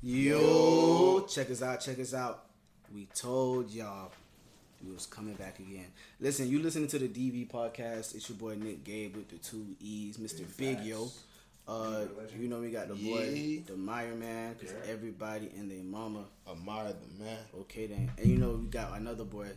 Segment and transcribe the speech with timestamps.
[0.00, 2.44] Yo, check us out, check us out.
[2.94, 4.12] We told y'all
[4.86, 5.86] we was coming back again.
[6.20, 8.14] Listen, you listening to the DV podcast.
[8.14, 10.44] It's your boy Nick Gabe with the two E's, Mr.
[10.56, 11.08] Big Yo.
[11.66, 12.04] Uh,
[12.38, 13.60] you know we got the boy, Yeah.
[13.66, 16.24] the Meyer man, because everybody and their mama.
[16.48, 17.38] Admire the man.
[17.62, 19.48] Okay then, and you know we got another boy,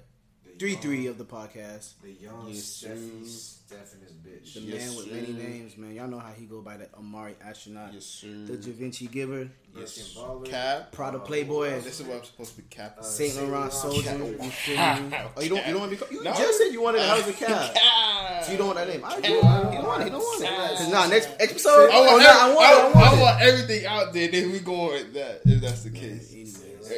[0.59, 3.57] three three of the podcast, The young Yes, Steffi, sir.
[3.67, 3.95] Steph
[4.25, 4.53] bitch.
[4.55, 5.93] the Yes, man with many names, man.
[5.95, 8.27] Y'all know how he go by the Amiri astronaut, Yes, sir.
[8.27, 10.13] the Da Vinci giver, Yes.
[10.17, 10.45] Baller.
[10.45, 10.91] Cap.
[10.91, 12.97] Prada Playboy, This is what I'm supposed to be cap.
[12.99, 14.09] Uh, Saint Saint Laurent Laurent soldier.
[14.09, 14.19] Cap.
[14.43, 14.75] You feel
[15.09, 15.17] me?
[15.37, 16.15] Oh, you don't you don't want to be?
[16.15, 16.33] You No.
[16.33, 17.73] just said you wanted the house of cap.
[17.73, 18.43] Cap.
[18.43, 19.03] So you don't want that name?
[19.05, 19.27] I do.
[19.27, 20.05] He don't want it.
[20.05, 20.77] He don't want it.
[20.77, 21.89] Cause nah, next episode.
[21.91, 22.73] I want, oh, nah, I want it.
[22.73, 24.27] I, I want I want everything out there.
[24.29, 26.33] Then we going with that if that's the case.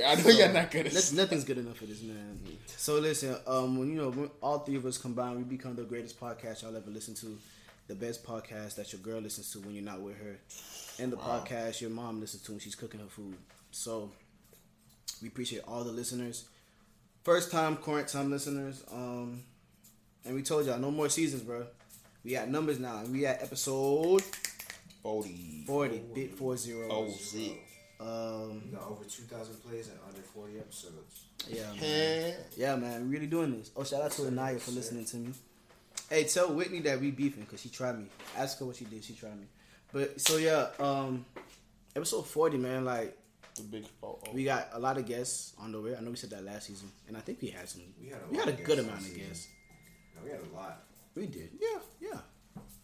[0.06, 0.86] I know you're not gonna.
[0.86, 2.40] That's- nothing's good enough for this man.
[2.68, 5.84] So listen, um, when you know when all three of us combined, we become the
[5.84, 7.38] greatest podcast y'all ever listen to,
[7.88, 10.38] the best podcast that your girl listens to when you're not with her,
[11.00, 13.36] and the podcast your mom listens to when she's cooking her food.
[13.72, 14.12] So
[15.22, 16.46] we appreciate all the listeners,
[17.24, 18.84] first time, current time listeners.
[18.92, 19.44] Um,
[20.26, 21.66] and we told y'all no more seasons, bro.
[22.24, 24.24] We at numbers now, and we at episode
[25.02, 25.64] Forty.
[25.68, 26.88] forty, big four zero.
[26.90, 27.58] Oh, shit.
[28.00, 31.26] Um, We got over 2,000 plays and under 40 episodes.
[31.48, 32.34] yeah, man.
[32.58, 33.72] Yeah, man, we really doing this.
[33.76, 35.34] Oh, shout out to Anaya for listening to me.
[36.10, 38.08] Hey, tell Whitney that we beefing because she tried me.
[38.38, 39.04] Ask her what she did.
[39.04, 39.46] She tried me.
[39.92, 41.26] But so yeah, um,
[41.96, 42.84] episode forty, man.
[42.84, 43.18] Like
[43.56, 44.32] The big photo.
[44.34, 45.96] we got a lot of guests on the way.
[45.96, 47.82] I know we said that last season, and I think we had some.
[48.02, 49.22] We had a we lot had a good amount of season.
[49.28, 49.48] guests.
[50.16, 50.84] No, we had a lot.
[51.16, 51.50] We did.
[51.60, 52.10] Yeah, yeah,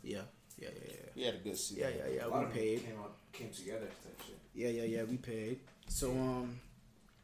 [0.03, 0.21] yeah,
[0.57, 0.95] yeah, yeah, yeah.
[1.15, 1.83] We had a good season.
[1.83, 2.25] Yeah, yeah, yeah.
[2.25, 2.77] A lot We of paid.
[2.79, 4.38] them came, out, came together type shit.
[4.59, 5.03] Yeah, yeah, yeah.
[5.05, 5.59] We paid.
[5.87, 6.59] So um,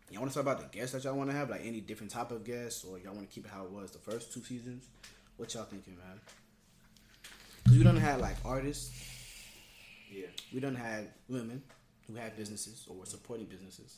[0.09, 2.09] y'all want to talk about the guests that y'all want to have, like any different
[2.13, 4.41] type of guests, or y'all want to keep it how it was the first two
[4.41, 4.85] seasons?
[5.35, 6.21] What y'all thinking, man?
[7.61, 8.89] Because we don't have like artists,
[10.09, 10.27] Yeah.
[10.53, 11.61] we don't have women
[12.07, 13.97] who have businesses or were supporting businesses.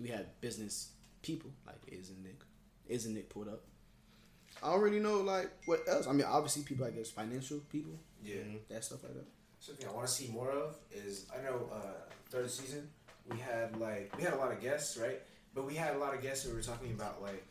[0.00, 0.88] We had business
[1.20, 2.40] people like and Nick.
[2.88, 3.60] And Nick pulled up.
[4.62, 6.06] I don't really know like what else.
[6.06, 7.92] I mean, obviously people, I guess, financial people,
[8.24, 8.36] Yeah.
[8.70, 9.26] that stuff like that.
[9.60, 12.88] Something I want to see more of is I know uh, third season
[13.30, 15.20] we had like we had a lot of guests, right?
[15.54, 17.46] But we had a lot of guests who were talking about like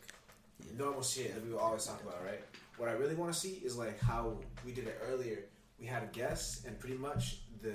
[0.76, 2.40] normal shit that we would always talk about, right?
[2.76, 5.44] What I really want to see is like how we did it earlier.
[5.78, 7.74] We had a guest, and pretty much the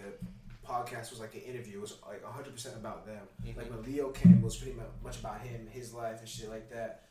[0.67, 1.77] podcast was like an interview.
[1.77, 3.21] It was like 100 percent about them.
[3.55, 6.69] Like when Leo came, it was pretty much about him, his life, and shit like
[6.71, 7.03] that.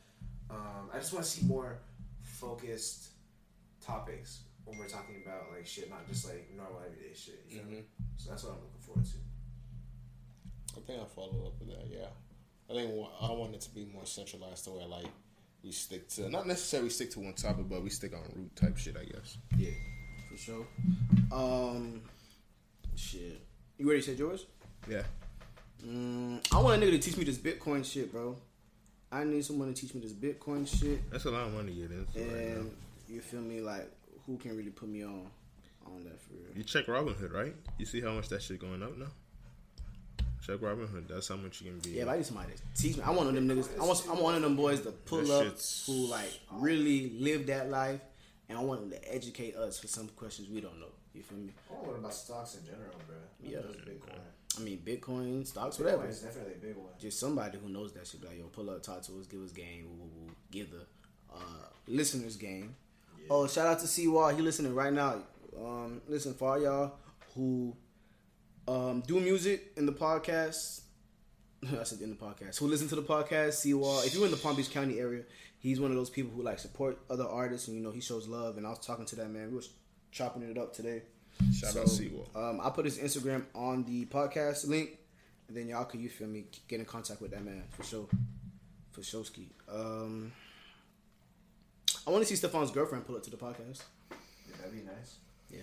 [0.49, 1.79] Um, I just want to see more
[2.21, 3.09] focused
[3.81, 7.45] topics when we're talking about like shit, not just like normal everyday shit.
[7.49, 7.63] You know?
[7.63, 7.83] Mhm.
[8.17, 9.17] So that's what I'm looking forward to.
[10.77, 11.87] I think I'll follow up with that.
[11.87, 12.07] Yeah,
[12.69, 15.07] I think I want it to be more centralized to where like
[15.63, 18.77] we stick to not necessarily stick to one topic, but we stick on root type
[18.77, 18.97] shit.
[18.97, 19.37] I guess.
[19.57, 19.71] Yeah.
[20.29, 20.67] For sure.
[21.31, 22.01] Um,
[22.95, 23.41] shit.
[23.77, 24.45] You already said yours?
[24.89, 25.03] Yeah.
[25.85, 28.35] Mm, I want a nigga to teach me this Bitcoin shit, bro.
[29.11, 31.79] I need someone to teach me this Bitcoin shit, That's a lot of money to
[31.81, 32.71] get into right and
[33.07, 33.61] you feel me?
[33.61, 33.89] Like,
[34.25, 35.27] who can really put me on
[35.85, 36.55] on that for real?
[36.55, 37.55] You check Robinhood, right?
[37.77, 39.07] You see how much that shit going up now.
[40.45, 41.07] Check Robinhood.
[41.07, 41.91] That's how much you can be.
[41.91, 43.03] Yeah, but I need somebody to teach me.
[43.03, 43.79] I want one of them niggas.
[43.79, 44.03] I want.
[44.07, 45.55] I want one of them boys to pull up
[45.87, 47.99] who like really live that life,
[48.47, 50.91] and I want them to educate us for some questions we don't know.
[51.15, 51.53] You feel me?
[51.69, 53.15] I want to about stocks in general, bro.
[53.41, 53.59] Yeah.
[53.59, 54.19] Not just Bitcoin.
[54.57, 56.03] I mean, Bitcoin, stocks, whatever.
[56.03, 56.91] Bitcoin is definitely a big one.
[56.99, 58.23] just somebody who knows that shit.
[58.23, 60.85] Like, yo, pull up, talk to us, give us game, woo, woo, woo, give the
[61.33, 62.75] uh, listeners game.
[63.29, 64.29] Oh, shout out to C Wall.
[64.29, 65.21] He listening right now.
[65.57, 66.93] Um, listen for all y'all
[67.33, 67.75] who
[68.67, 70.81] um, do music in the podcast.
[71.79, 72.59] I said in the podcast.
[72.59, 73.53] Who listen to the podcast?
[73.53, 74.01] C Wall.
[74.01, 75.23] If you're in the Palm Beach County area,
[75.57, 78.27] he's one of those people who like support other artists, and you know he shows
[78.27, 78.57] love.
[78.57, 79.49] And I was talking to that man.
[79.49, 79.69] We was
[80.11, 81.03] chopping it up today.
[81.53, 82.29] Shout So, out Seawall.
[82.35, 84.91] Um, I'll put his Instagram on the podcast link,
[85.47, 88.07] and then y'all can you feel me get in contact with that man for sure,
[88.91, 89.47] for Showski.
[89.69, 90.31] Um,
[92.07, 93.81] I want to see Stefan's girlfriend pull up to the podcast.
[94.11, 95.15] Yeah, that'd be nice.
[95.49, 95.61] Yeah,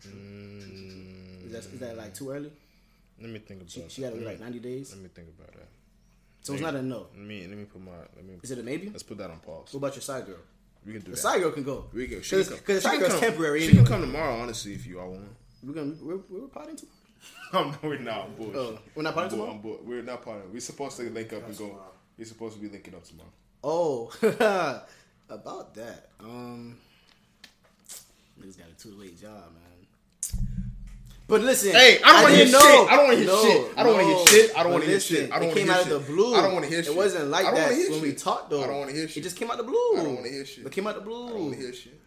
[0.00, 0.12] True.
[0.12, 2.52] Mm, is that is that like too early?
[3.20, 3.70] let me think about.
[3.70, 5.68] She, she got to be like ninety days, Let me think about that.
[6.42, 7.06] so it's not a no.
[7.16, 8.34] Let me let me put my let me.
[8.42, 8.88] Is it a maybe?
[8.90, 9.68] Let's put that on pause.
[9.72, 10.36] What about your side girl?
[10.84, 11.16] We can do The that.
[11.16, 11.86] side girl can go.
[11.92, 12.18] We can.
[12.18, 13.60] Cause, can- cause the side can girl's come- temporary.
[13.60, 13.84] She Anyway.
[13.84, 15.28] can come tomorrow, honestly, if you all want.
[15.64, 16.92] We're gonna we're, we're potting tomorrow.
[17.82, 18.26] I'm, we're not.
[18.26, 18.56] I'm bullshit.
[18.56, 19.50] Oh, we're not I'm potting tomorrow.
[19.52, 20.50] I'm We're not partying.
[20.52, 21.66] We're supposed to link up and go.
[21.68, 21.92] tomorrow.
[22.18, 23.30] We're supposed to be linking up tomorrow.
[23.64, 24.12] Oh,
[25.28, 26.08] about that.
[26.20, 26.76] Um,
[28.40, 29.62] niggas got a two way job, man.
[31.28, 32.62] But listen, Hey, I don't want to hear shit.
[32.88, 33.72] I don't want to hear shit.
[33.76, 34.56] I don't want to hear shit.
[34.56, 35.32] I don't want to hear shit.
[35.32, 36.34] I don't it want to came out of the blue.
[36.36, 36.92] I don't want to hear shit.
[36.92, 38.62] It wasn't like that when we talked though.
[38.62, 39.16] I don't want to hear shit.
[39.16, 39.94] It just came out the blue.
[39.98, 40.64] I don't wanna hear shit.
[40.64, 41.42] It came out the I don't blue.
[41.46, 42.00] want to hear shit.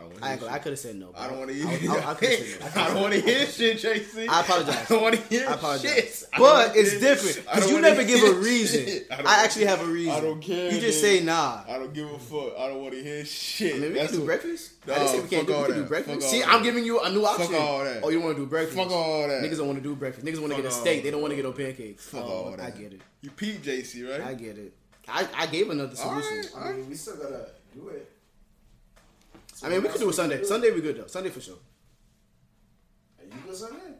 [0.00, 0.62] I I I, wanna ain't hear gonna- I shit.
[0.62, 1.06] could have said no.
[1.12, 1.20] bro.
[1.20, 1.66] I don't want to hear.
[1.68, 2.66] I, I, could've no.
[2.66, 4.28] I I don't want to hear shit, JC.
[4.28, 4.76] I apologize.
[4.76, 5.90] I don't want to hear I apologize.
[5.92, 6.24] shit.
[6.32, 9.04] But wanna it's different because you never give a reason.
[9.10, 10.12] I I, actually have a reason.
[10.14, 11.18] I don't care, You just man.
[11.18, 11.62] say nah.
[11.68, 12.58] I don't give a fuck.
[12.58, 13.76] I don't want to hear shit.
[13.76, 14.72] I mean, we That's can do what- breakfast.
[14.86, 16.20] I Nah, didn't say we can't do, we can do breakfast.
[16.22, 17.54] Fuck See, I'm giving you a new option.
[17.54, 18.00] all that.
[18.02, 18.78] Oh, you want to do breakfast?
[18.78, 19.42] Fuck all that.
[19.42, 20.24] Niggas don't want to do breakfast.
[20.26, 21.02] Niggas want to get a steak.
[21.02, 22.06] They don't want to get no pancakes.
[22.06, 22.60] Fuck Oh, all that.
[22.60, 23.00] I get it.
[23.20, 24.26] You peep JC, right?
[24.26, 24.72] I get it.
[25.08, 26.44] I, I gave another solution.
[26.56, 26.66] right.
[26.66, 28.10] I mean, we still gotta do it.
[29.60, 30.38] So I mean, we could do it Sunday.
[30.38, 31.06] can Sunday we good though.
[31.06, 31.56] Sunday for sure.
[33.18, 33.92] Are you good Sunday?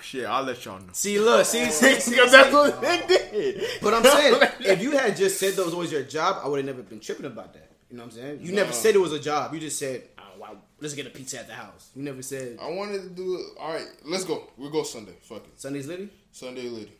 [0.00, 0.92] Shit, I'll let y'all know.
[0.92, 3.64] See, look, see, see, see Because that's what they did.
[3.82, 6.58] But I'm saying, if you had just said that was always your job, I would
[6.58, 7.72] have never been tripping about that.
[7.90, 8.38] You know what I'm saying?
[8.42, 9.52] You never said it was a job.
[9.52, 11.90] You just said, oh, wow, let's get a pizza at the house.
[11.96, 13.58] You never said I wanted to do it.
[13.58, 14.50] All right, let's go.
[14.56, 15.14] We'll go Sunday.
[15.22, 15.60] Fuck it.
[15.60, 16.10] Sunday's litty.
[16.30, 16.92] Sunday lady.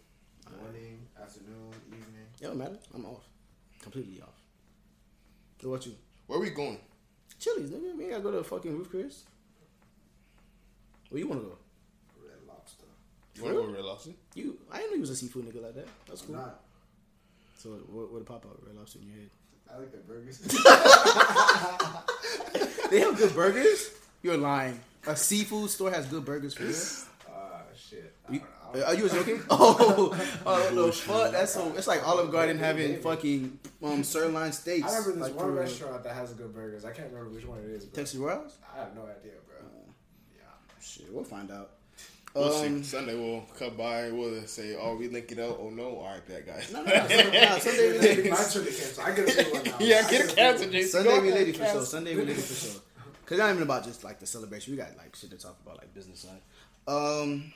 [0.60, 2.26] Morning, afternoon, evening.
[2.40, 2.78] It don't matter.
[2.96, 3.28] I'm off.
[3.80, 4.42] Completely off.
[5.62, 5.94] What about you?
[6.26, 6.78] Where are we going?
[7.42, 7.94] Chili's, nigga.
[7.96, 9.24] We ain't gotta go to fucking Ruth's Chris.
[11.10, 11.56] Where you wanna go?
[12.24, 12.84] Red Lobster.
[13.34, 14.10] You want to go to Red Lobster?
[14.34, 15.86] You, I didn't know you was a seafood nigga like that.
[16.06, 16.36] That's I'm cool.
[16.36, 16.60] not.
[17.58, 19.30] So, what, what the pop out Red Lobster in your head?
[19.72, 20.40] I like their burgers.
[22.90, 23.90] They have good burgers.
[24.22, 24.78] You're lying.
[25.06, 26.74] A seafood store has good burgers for you.
[27.34, 28.14] Ah, shit.
[28.28, 28.61] I You- don't know.
[28.86, 29.40] Are you joking?
[29.50, 30.16] Oh,
[30.46, 31.32] oh no, fuck!
[31.32, 31.72] That's so.
[31.76, 34.86] It's like Olive Garden having fucking um sirloin steaks.
[34.92, 35.60] I remember this like, one for real.
[35.62, 36.84] restaurant that has good burgers.
[36.84, 37.84] I can't remember which one it is.
[37.84, 38.56] But Texas Royals.
[38.74, 39.56] I have no idea, bro.
[40.36, 40.42] Yeah.
[40.80, 41.70] Shit, we'll find out.
[42.34, 42.88] We'll Um, see.
[42.96, 44.10] Sunday we'll come by.
[44.10, 46.64] We'll say, "Oh, we link it up." Oh no, all right, that guy.
[46.72, 48.30] no, no, no, Sunday, nah, Sunday we lady.
[48.30, 49.02] Mine took a cancel.
[49.04, 49.76] I get a free one now.
[49.80, 50.74] yeah, I get a free cancel, one.
[50.76, 50.84] JC.
[50.86, 51.80] Sunday Go we ahead, lady for cancel.
[51.80, 51.86] sure.
[51.86, 52.80] Sunday we lady for sure.
[53.26, 54.72] Cause it's not even about just like the celebration.
[54.72, 56.40] We got like shit to talk about, like business side.
[56.88, 57.52] Um.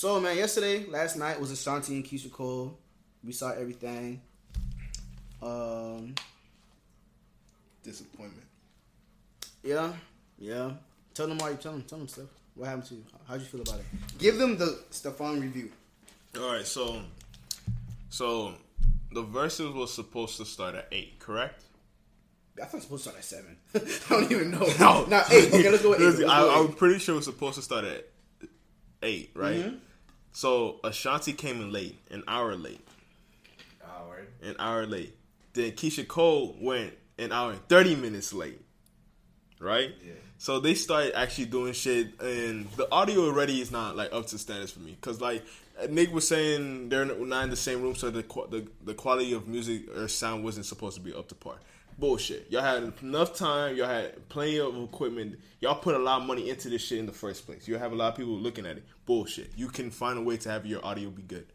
[0.00, 2.78] So man, yesterday, last night was Ashanti and Keyshia Cole.
[3.22, 4.22] We saw everything.
[5.42, 6.14] Um.
[7.82, 8.46] Disappointment.
[9.62, 9.92] Yeah,
[10.38, 10.70] yeah.
[11.12, 11.82] Tell them why you tell them.
[11.82, 12.28] Tell them stuff.
[12.54, 13.04] What happened to you?
[13.28, 13.84] How'd you feel about it?
[14.16, 15.70] Give them the Stefan review.
[16.38, 17.02] All right, so
[18.08, 18.54] so
[19.12, 21.62] the Verzuz was supposed to start at eight, correct?
[22.56, 23.56] I thought it was supposed to start at seven.
[24.08, 24.66] I don't even know.
[24.80, 25.52] No, not eight.
[25.52, 26.04] Okay, let's go with eight.
[26.04, 28.08] Let's I, go with I'm pretty sure it was supposed to start at
[29.02, 29.56] eight, right?
[29.56, 29.76] Mm-hmm.
[30.32, 32.80] So Ashanti came in late, an hour late,
[34.08, 34.28] word.
[34.42, 35.14] an hour late.
[35.52, 38.60] Then Keyshia Cole went an hour and thirty minutes late,
[39.58, 39.90] right?
[40.04, 40.12] Yeah.
[40.38, 44.38] So they started actually doing shit, and the audio already is not like up to
[44.38, 44.96] standards for me.
[45.00, 45.44] Cause like
[45.88, 49.48] Nick was saying, they're not in the same room, so the the the quality of
[49.48, 51.56] music or sound wasn't supposed to be up to par.
[52.00, 52.50] Bullshit.
[52.50, 53.76] Y'all had enough time.
[53.76, 55.38] Y'all had plenty of equipment.
[55.60, 57.68] Y'all put a lot of money into this shit in the first place.
[57.68, 58.84] You have a lot of people looking at it.
[59.04, 59.52] Bullshit.
[59.54, 61.46] You can find a way to have your audio be good.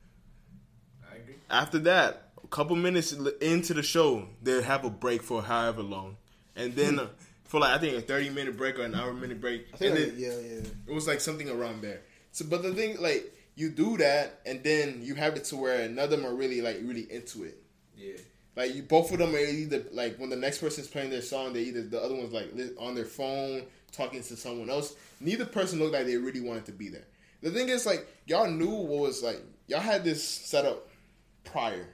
[1.12, 1.36] I agree.
[1.50, 3.12] After that, a couple minutes
[3.42, 6.18] into the show, they have a break for however long,
[6.56, 7.08] and then uh,
[7.46, 9.66] for like I think a thirty minute break or an hour minute break.
[9.74, 10.70] I think and like, then yeah, yeah.
[10.88, 12.02] it was like something around there.
[12.32, 15.90] So, but the thing, like, you do that, and then you have it to where
[15.90, 17.58] none of them are really like really into it.
[17.98, 18.18] Yeah.
[18.56, 21.54] Like, you, both of them are either like when the next person's playing their song,
[21.54, 24.96] they either the other one's like on their phone talking to someone else.
[25.20, 27.06] Neither person looked like they really wanted to be there.
[27.42, 29.42] The thing is, like, y'all knew what was like.
[29.68, 30.88] Y'all had this set up
[31.44, 31.88] prior.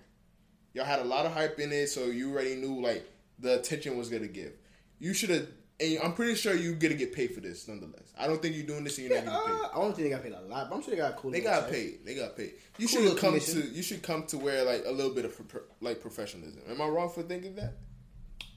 [0.74, 3.06] Y'all had a lot of hype in it, so you already knew like
[3.40, 4.54] the attention was gonna give.
[5.00, 5.48] You should have.
[5.82, 8.14] And I'm pretty sure you're gonna get paid for this, nonetheless.
[8.18, 9.62] I don't think you're doing this and you're not getting paid.
[9.66, 11.32] Uh, I don't think they got paid a lot, but I'm sure they got cool.
[11.32, 12.06] They got paid.
[12.06, 12.54] They got paid.
[12.78, 13.62] You Cool should come commission.
[13.64, 13.68] to.
[13.70, 16.62] You should come to where like a little bit of pro- like professionalism.
[16.70, 17.74] Am I wrong for thinking that?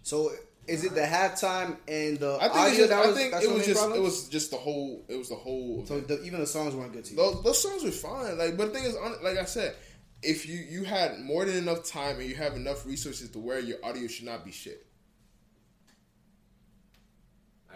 [0.03, 0.33] So
[0.67, 2.55] is it the halftime and the I think.
[2.57, 3.17] audio just, that I was?
[3.17, 3.79] think it was just.
[3.81, 3.99] problem?
[3.99, 5.05] It was just the whole.
[5.09, 5.85] It was the whole.
[5.87, 7.17] So the, even the songs weren't good to you.
[7.17, 8.37] those, those songs were fine.
[8.37, 9.75] Like, but the thing is, like I said,
[10.23, 13.61] if you you had more than enough time and you have enough resources to where
[13.61, 14.87] your audio should not be shit.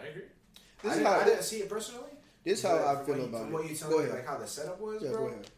[0.01, 0.23] I agree.
[0.81, 2.09] This I, is didn't, how- I didn't see it personally.
[2.43, 3.53] This is how I feel what you- about from it.
[3.53, 4.15] What you tell Go me, ahead.
[4.15, 5.19] like how the setup was, Yeah, bro.
[5.19, 5.49] go ahead.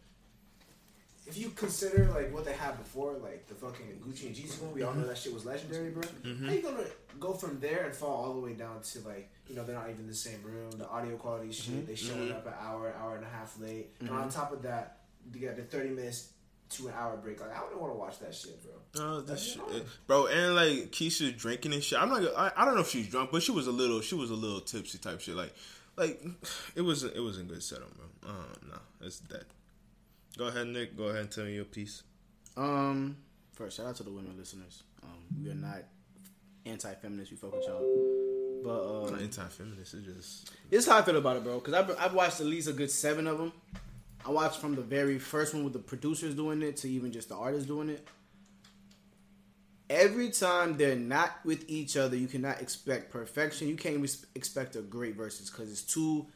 [1.27, 4.73] If you consider like what they had before, like the fucking Gucci and Jeezy one,
[4.73, 6.01] we all know that shit was legendary, bro.
[6.01, 6.47] Mm-hmm.
[6.47, 6.83] How you gonna
[7.19, 9.87] go from there and fall all the way down to like you know they're not
[9.89, 11.85] even in the same room, the audio quality shit, Mm-hmm.
[11.85, 14.97] they showing up an hour, hour and a half late, and on top of that,
[15.33, 16.29] you got the thirty minutes
[16.71, 17.39] to an hour break.
[17.41, 18.71] Like I wouldn't want to watch that shit, bro.
[18.95, 19.81] No, this That's shit, fine.
[20.07, 20.25] bro.
[20.27, 21.99] And like Keyshia drinking and shit.
[21.99, 22.23] I'm not.
[22.37, 24.01] I, I don't know if she's drunk, but she was a little.
[24.01, 25.35] She was a little tipsy type shit.
[25.35, 25.53] Like,
[25.97, 26.21] like
[26.75, 27.03] it was.
[27.03, 28.05] It was a good setup, bro.
[28.31, 28.33] Uh,
[28.69, 29.45] no, it's that.
[30.37, 30.97] Go ahead, Nick.
[30.97, 32.03] Go ahead and tell me your piece.
[32.57, 33.17] Um,
[33.53, 34.83] first, shout out to the women listeners.
[35.03, 35.83] Um, we are not
[36.65, 37.31] anti-feminist.
[37.31, 38.17] We fuck with y'all.
[38.63, 39.93] But um, anti-feminist.
[39.93, 41.59] It's just this is how I feel about it, bro.
[41.59, 43.51] Because I've, I've watched at least a good seven of them.
[44.25, 47.29] I watched from the very first one with the producers doing it to even just
[47.29, 48.07] the artists doing it.
[49.89, 53.67] every time they're not with each other, you cannot expect perfection.
[53.67, 54.03] You can't
[54.35, 56.27] expect a great versus because it's two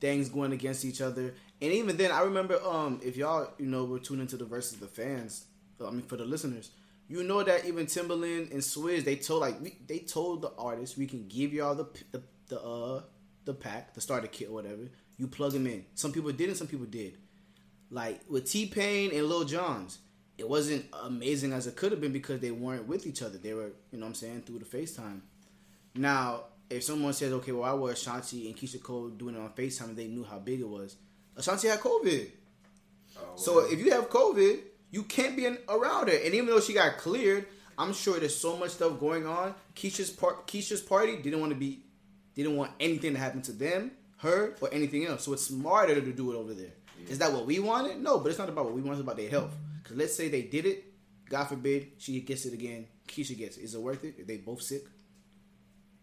[0.00, 1.34] things going against each other.
[1.60, 4.80] And even then, I remember um if y'all you know were tuning into the Verzuz
[4.80, 5.46] the fans,
[5.84, 6.70] I mean for the listeners,
[7.08, 10.96] you know that even Timbaland and Swizz they told like we, they told the artists
[10.96, 13.02] we can give y'all the the the uh
[13.44, 14.90] the pack the starter kit or whatever.
[15.16, 15.86] You plug them in.
[15.94, 16.56] Some people didn't.
[16.56, 17.18] Some people did.
[17.94, 20.00] Like with T Pain and Lil Jon's,
[20.36, 23.38] it wasn't amazing as it could have been because they weren't with each other.
[23.38, 25.20] They were, you know what I'm saying, through the FaceTime.
[25.94, 29.50] Now, if someone says, okay, well, I was Ashanti and Keyshia Cole doing it on
[29.50, 30.96] FaceTime and they knew how big it was,
[31.36, 32.30] Ashanti had COVID.
[33.16, 34.58] Oh, So if you have COVID,
[34.90, 36.16] you can't be in, around her.
[36.16, 37.46] And even though she got cleared,
[37.78, 39.54] I'm sure there's so much stuff going on.
[39.76, 41.84] Keyshia's part, Keyshia's party didn't want to be,
[42.34, 45.22] didn't want anything to happen to them, her, or anything else.
[45.22, 46.72] So it's smarter to do it over there.
[47.10, 48.00] Is that what we wanted?
[48.00, 48.94] No, but it's not about what we want.
[48.94, 49.54] It's about their health.
[49.82, 50.84] Because let's say they did it,
[51.28, 52.86] God forbid she gets it again.
[53.08, 53.64] Keyshia gets it.
[53.64, 54.26] Is it worth it?
[54.26, 54.84] They both sick,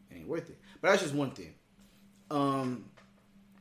[0.09, 0.57] it ain't worth it.
[0.81, 1.53] But that's just one thing.
[2.29, 2.85] Um,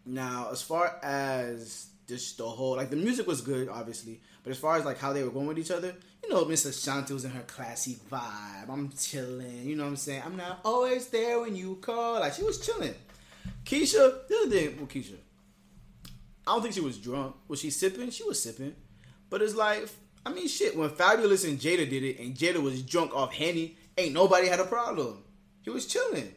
[0.07, 4.59] now as far as just the whole like the music was good, obviously, but as
[4.59, 7.25] far as like how they were going with each other, you know, Miss Ashanti was
[7.25, 8.69] in her classy vibe.
[8.69, 10.23] I'm chilling, you know what I'm saying?
[10.25, 12.21] I'm not always there when you call.
[12.21, 12.95] Like she was chilling.
[13.65, 15.17] Keyshia, the other thing with Keyshia,
[16.47, 17.37] I don't think she was drunk.
[17.49, 18.11] Was she sipping?
[18.11, 18.75] She was sipping,
[19.29, 19.89] but it's like,
[20.25, 20.77] I mean, shit.
[20.77, 24.61] When Fabolous and Jada did it, and Jada was drunk off Henny, ain't nobody had
[24.61, 25.23] a problem.
[25.63, 26.35] He was chilling.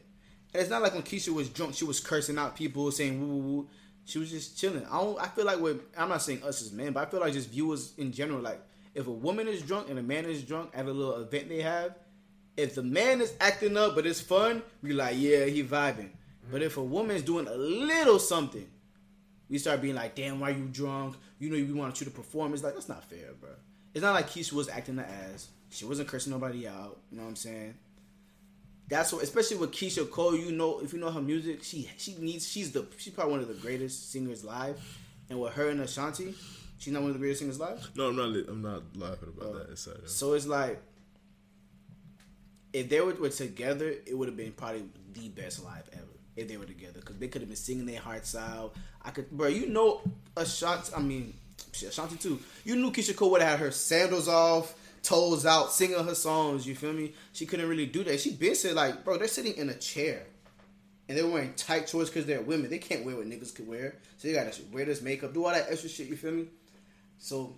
[0.53, 3.37] And it's not like when Keyshia was drunk, she was cursing out people, saying woo
[3.37, 3.69] woo woo.
[4.05, 4.85] She was just chilling.
[4.85, 5.19] I don't.
[5.19, 7.49] I feel like with I'm not saying us as men, but I feel like just
[7.49, 8.41] viewers in general.
[8.41, 8.61] Like
[8.93, 11.61] if a woman is drunk and a man is drunk at a little event they
[11.61, 11.95] have,
[12.57, 16.09] if the man is acting up but it's fun, we like yeah he vibing.
[16.51, 18.67] But if a woman's doing a little something,
[19.49, 21.15] we start being like, damn, why you drunk?
[21.39, 22.53] You know, we want you to perform.
[22.53, 23.49] It's like that's not fair, bro.
[23.93, 25.49] It's not like Keyshia was acting the ass.
[25.69, 26.99] She wasn't cursing nobody out.
[27.11, 27.75] You know what I'm saying?
[28.87, 30.35] That's what, especially with Keyshia Cole.
[30.35, 32.47] You know, if you know her music, she she needs.
[32.47, 34.79] She's the she's probably one of the greatest singers live.
[35.29, 36.35] And with her and Ashanti,
[36.77, 37.89] she's not one of the greatest singers live.
[37.95, 38.35] No, I'm not.
[38.49, 39.71] I'm not laughing about that.
[39.71, 40.81] It's, uh, So it's like,
[42.73, 44.83] if they were, were together, it would have been probably
[45.13, 46.03] the best live ever.
[46.35, 48.73] If they were together, because they could have been singing their hearts out.
[49.01, 49.47] I could, bro.
[49.47, 50.01] You know,
[50.35, 50.91] Ashanti.
[50.95, 51.33] I mean,
[51.71, 52.39] shit, Ashanti too.
[52.65, 54.73] You knew Keyshia Cole would have had her sandals off,
[55.03, 56.65] toes out, singing her songs.
[56.65, 57.13] You feel me?
[57.33, 58.19] She couldn't really do that.
[58.19, 60.23] She been said like, bro, they're sitting in a chair.
[61.07, 62.69] And they're wearing tight shorts because they're women.
[62.69, 63.97] They can't wear what niggas could wear.
[64.17, 66.47] So they gotta wear this makeup, do all that extra shit, you feel me?
[67.19, 67.57] So,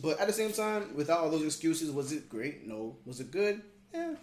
[0.00, 2.66] but at the same time, without all those excuses, was it great?
[2.66, 2.96] No.
[3.04, 3.60] Was it good?
[3.92, 4.14] Yeah.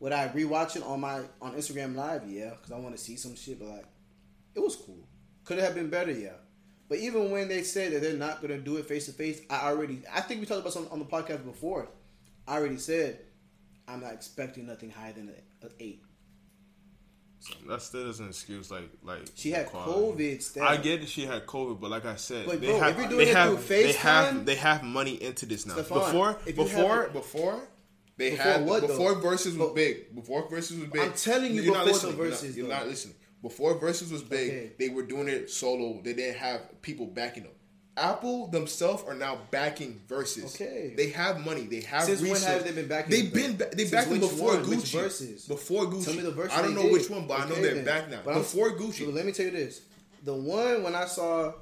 [0.00, 2.28] Would I rewatch it on my on Instagram Live?
[2.28, 3.58] Yeah, because I want to see some shit.
[3.58, 3.86] But like,
[4.54, 5.08] it was cool.
[5.44, 6.12] Could it have been better?
[6.12, 6.34] Yeah.
[6.88, 9.68] But even when they said that they're not gonna do it face to face, I
[9.68, 11.88] already I think we talked about some on the podcast before.
[12.46, 13.20] I already said
[13.88, 16.02] I'm not expecting nothing higher than an eight.
[17.68, 18.70] that still isn't an excuse.
[18.70, 19.66] Like, like She had.
[19.68, 20.42] COVID.
[20.42, 20.64] Still.
[20.64, 22.98] I get that she had COVID, but like I said, But they bro, have, if
[22.98, 25.74] you're doing they it have, they have, they have money into this now.
[25.74, 27.60] Stefan, before, before, have- before,
[28.16, 28.86] they Before had what, though?
[28.88, 30.14] before Verzuz was big.
[30.14, 31.02] Before Verzuz was big.
[31.02, 32.16] I'm telling you you're not listening.
[32.16, 33.14] You're not- Verzuz, You're not listening.
[33.42, 34.72] Before Verzuz was big, Okay.
[34.78, 36.00] they were doing it solo.
[36.02, 37.52] They didn't have people backing them.
[37.98, 40.46] Apple themselves are now backing Verzuz.
[40.54, 40.92] Okay.
[40.96, 41.62] they have money.
[41.62, 42.02] They have.
[42.04, 43.56] since when have they been backing They've been.
[43.56, 44.68] ba- They Since backed them which before one?
[44.68, 45.02] Which Gucci.
[45.04, 45.48] Verzuz?
[45.48, 46.04] Before Gucci.
[46.04, 46.52] Tell me the verse.
[46.52, 46.92] I don't know did.
[46.92, 47.84] which one, but I know they're then.
[47.86, 48.20] back now.
[48.24, 49.04] But I'm- before Gucci.
[49.06, 49.80] So let me tell you this:
[50.24, 51.54] the one when I saw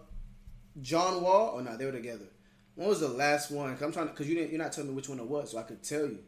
[0.80, 2.26] John Wall, oh no, they were together.
[2.74, 3.72] When was the last one?
[3.74, 4.50] 'Cause I'm trying because you didn't.
[4.50, 6.18] You're not telling me which one it was, so I could tell you.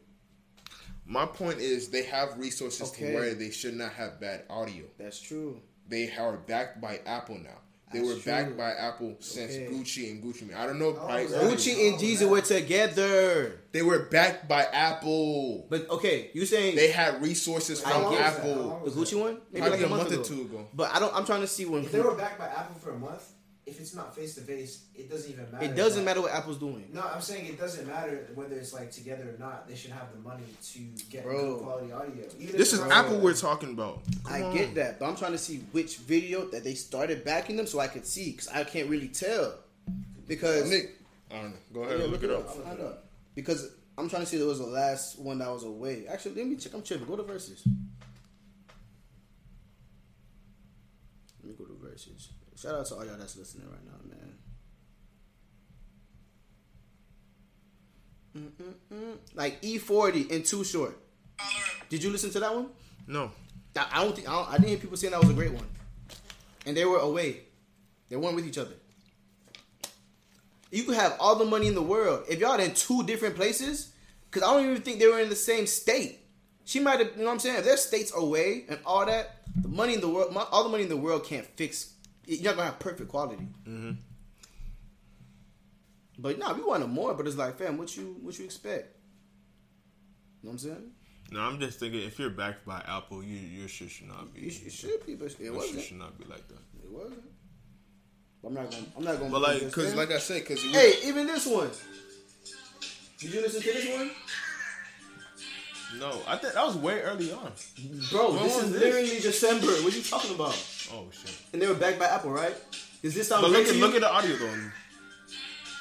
[1.09, 3.07] My point is they have resources Okay.
[3.11, 4.83] to where they should not have bad audio.
[4.97, 5.61] That's true.
[5.87, 7.59] They are backed by Apple now.
[7.93, 9.67] They That's were backed by Apple since Okay.
[9.71, 10.57] Gucci and Gucci Mane.
[10.57, 11.29] I don't know price.
[11.29, 15.65] was Gucci and Jeezy were together, They were backed by Apple.
[15.69, 18.41] but okay, you saying They had resources from get that.
[18.41, 18.81] How long Apple.
[18.83, 19.37] the Gucci one?
[19.53, 20.67] Maybe Probably like a month or two ago.
[20.73, 21.15] But I don't.
[21.15, 21.83] I'm trying to see when.
[21.85, 23.23] If they were backed by Apple for a month,
[23.67, 25.65] if it's not face to face, it doesn't even matter.
[25.65, 26.87] it doesn't matter what Apple's doing.
[26.93, 29.67] No, I'm saying it doesn't matter whether it's like together or not.
[29.67, 31.55] They should have the money to get Bro.
[31.55, 32.25] good quality audio.
[32.39, 33.99] Even This is it's Apple we're talking about.
[34.23, 34.55] Come I on.
[34.55, 37.79] get that, but I'm trying to see which video that they started backing them so
[37.79, 39.55] I could see because I can't really tell
[40.27, 40.95] because Nick,
[41.29, 41.57] I don't know.
[41.73, 42.47] Go ahead, Yeah, look, it up.
[42.47, 42.99] I'll find out.
[43.35, 46.07] Because I'm trying to see if it was the last one that was away.
[46.07, 46.73] Actually, let me check.
[46.73, 47.05] I'm checking.
[47.05, 47.67] Go to Verzuz.
[51.43, 52.27] Let me go to Verzuz.
[52.59, 54.33] Shout out to all y'all that's listening right now, man.
[58.91, 59.17] Mm-mm-mm.
[59.35, 60.97] Like E40 and Too Short.
[61.89, 62.69] Did you listen to that one?
[63.05, 63.31] No.
[63.75, 65.67] I don't think I, don't, I didn't hear people saying that was a great one.
[66.65, 67.41] And they were away.
[68.09, 68.73] They weren't with each other.
[70.71, 72.25] You could have all the money in the world.
[72.27, 73.93] If y'all in two different places,
[74.29, 76.19] Because I don't even think they were in the same state.
[76.65, 77.57] She might have, you know what I'm saying?
[77.57, 80.83] If their states away and all that, the money in the world, all the money
[80.83, 81.93] in the world can't fix.
[82.27, 83.47] You're not gonna have perfect quality.
[83.67, 83.91] Mm-hmm.
[86.19, 87.13] But nah, we wanted more.
[87.13, 88.95] But it's like, fam, what you what you expect?
[90.41, 90.91] You know what I'm saying?
[91.31, 94.41] No, I'm just thinking if you're backed by Apple, you your shit should not be.
[94.47, 95.75] It should be, but it wasn't.
[95.75, 96.59] shit should not be like that.
[96.83, 97.23] It wasn't.
[98.45, 98.83] I'm not gonna.
[98.97, 99.31] I'm not gonna.
[99.31, 99.97] But, like, Because, fam.
[99.97, 101.69] like I said, because hey, even this one.
[103.19, 104.11] Did you listen to this one,
[105.99, 107.51] No, I think that was way early on.
[108.11, 108.31] bro?
[108.33, 108.81] When this is this?
[108.81, 109.67] literally December.
[109.67, 110.55] What are you talking about?
[110.93, 111.35] Oh shit!
[111.53, 112.55] And they were backed by Apple, right?
[113.03, 114.71] Is this sound But look at look at the audio though.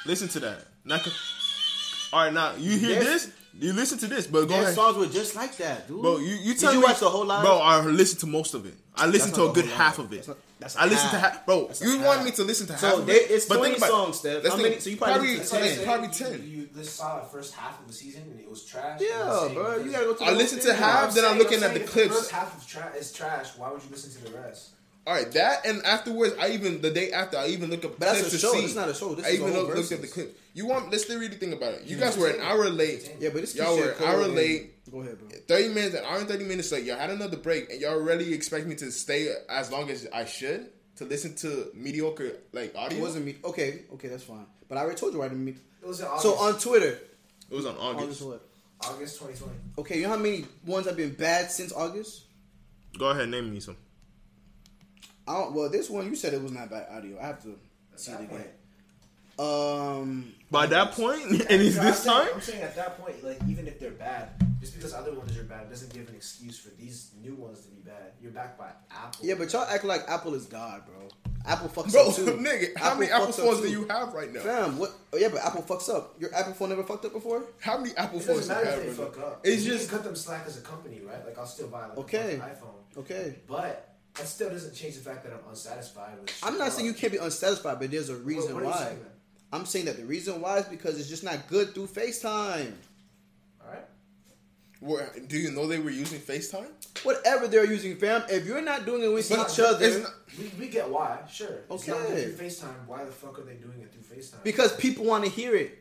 [0.06, 0.58] Listen to that.
[0.84, 1.10] Not co-
[2.12, 3.04] all right, now you hear Yes.
[3.04, 3.30] this?
[3.58, 4.74] You listen to this, but go ahead.
[4.74, 6.02] songs were just like that, dude.
[6.02, 7.42] Bro, you, you Did tell you me, watch the whole live?
[7.42, 8.74] Bro, I listened to most of it.
[8.94, 10.06] I listened That's to a good half live.
[10.06, 10.16] of it.
[10.16, 11.32] That's not- that's I listened to half.
[11.32, 11.46] half.
[11.46, 12.06] Bro, That's a you half.
[12.06, 14.16] want me to listen to half So of there- it's but 20 think about songs,
[14.18, 14.34] Steph.
[14.44, 16.32] Let's How think- many- so you probably probably, listened to probably, 10.
[16.32, 16.48] You- ten.
[16.50, 19.00] You, you saw the first half of the season and it was trash.
[19.00, 19.76] Yeah, saying bro.
[19.78, 20.24] You gotta go to.
[20.24, 22.14] I listened to half, then I'm saying- looking at the clips.
[22.14, 23.48] first half of trash is trash.
[23.56, 24.68] Why would you listen to the rest?
[25.06, 28.06] All right, that and afterwards, I even the day after, I even look up But
[28.06, 28.58] that's clips a show.
[28.58, 29.14] It's not a show.
[29.14, 30.12] This I is even a whole look, looked at the Verzuz.
[30.12, 30.38] clips.
[30.54, 30.90] You want?
[30.90, 31.84] Let's really think about it.
[31.84, 33.14] You guys were an hour late.
[33.20, 34.72] Yeah, but it's y'all Keyshia were an hour and- late.
[34.90, 35.28] Go ahead, bro.
[35.46, 36.84] Thirty minutes, an hour and thirty minutes late.
[36.84, 40.24] Y'all had another break, and y'all really expect me to stay as long as I
[40.24, 42.98] should to listen to mediocre like audio.
[42.98, 43.36] It wasn't me.
[43.44, 44.46] Okay, okay, that's fine.
[44.68, 45.32] But I already told you right.
[45.32, 45.54] Me.
[45.82, 46.22] It was in August.
[46.22, 46.98] So on Twitter,
[47.48, 48.22] It was on August.
[48.22, 48.48] August what?
[48.80, 49.54] August 2020.
[49.78, 52.24] Okay, you know how many ones have been bad since August?
[52.98, 53.76] Go ahead, name me some.
[55.28, 55.52] I don't.
[55.54, 57.18] Well, this one you said it was not bad audio.
[57.20, 57.56] I have to
[57.96, 58.28] see it that again.
[58.38, 58.50] point.
[59.38, 62.28] Um, By that point, and it's No, this I'm saying, time.
[62.34, 64.30] I'm saying at that point, like even if they're bad,
[64.60, 67.68] just because other ones are bad doesn't give an excuse for these new ones to
[67.70, 68.12] be bad.
[68.22, 69.26] You're backed by Apple.
[69.26, 71.08] yeah, but y'all act like Apple is God, bro.
[71.44, 72.24] Apple fucks Bro, up too.
[72.42, 74.40] nigga, how many Apple phones do you have right now?
[74.40, 74.90] Fam, what?
[75.12, 76.14] Oh yeah, but Apple fucks up.
[76.18, 77.44] Your Apple phone never fucked up before.
[77.60, 79.40] How many Apple It phones doesn't do you matter have if they fuck up.
[79.44, 81.24] It's you just can cut them slack as a company, right?
[81.24, 82.34] Like I'll still buy like Okay.
[82.34, 83.36] a fucking iPhone, Okay.
[83.46, 83.85] but
[84.18, 86.40] that still doesn't change the fact that I'm unsatisfied with.
[86.42, 88.70] I'm not uh, saying you can't be unsatisfied, but there's a reason what are you
[88.72, 88.78] why.
[88.78, 89.10] saying then?
[89.52, 92.72] I'm saying that the reason why is because it's just not good through FaceTime.
[93.64, 93.84] All right.
[94.80, 96.68] Where- do you know they were using FaceTime?
[97.02, 98.22] Whatever they're using, fam.
[98.28, 101.60] If you're not doing it with But each other, not- We, we get why, sure.
[101.70, 102.24] It's not Okay.
[102.32, 102.86] through FaceTime.
[102.86, 104.42] Why the fuck are they doing it through FaceTime?
[104.42, 105.78] because people want to hear it.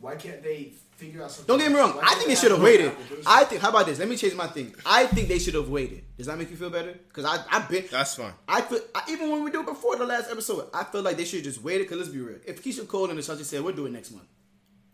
[0.00, 1.46] why can't they figure out something?
[1.46, 1.92] Don't get me wrong.
[1.96, 2.92] Why I think they they should have waited.
[3.26, 3.60] I think.
[3.60, 3.98] How about this?
[3.98, 4.74] Let me change my thing.
[4.86, 6.04] I think they should have waited.
[6.16, 6.92] Does that make you feel better?
[6.92, 7.84] Because I, I've been.
[7.90, 8.32] That's fine.
[8.48, 11.16] I feel I, even when we do it before the last episode, I feel like
[11.16, 11.88] they should have just waited.
[11.88, 12.38] Cause let's be real.
[12.46, 14.26] If Keyshia Cole and Ashanti said we'll do it next month,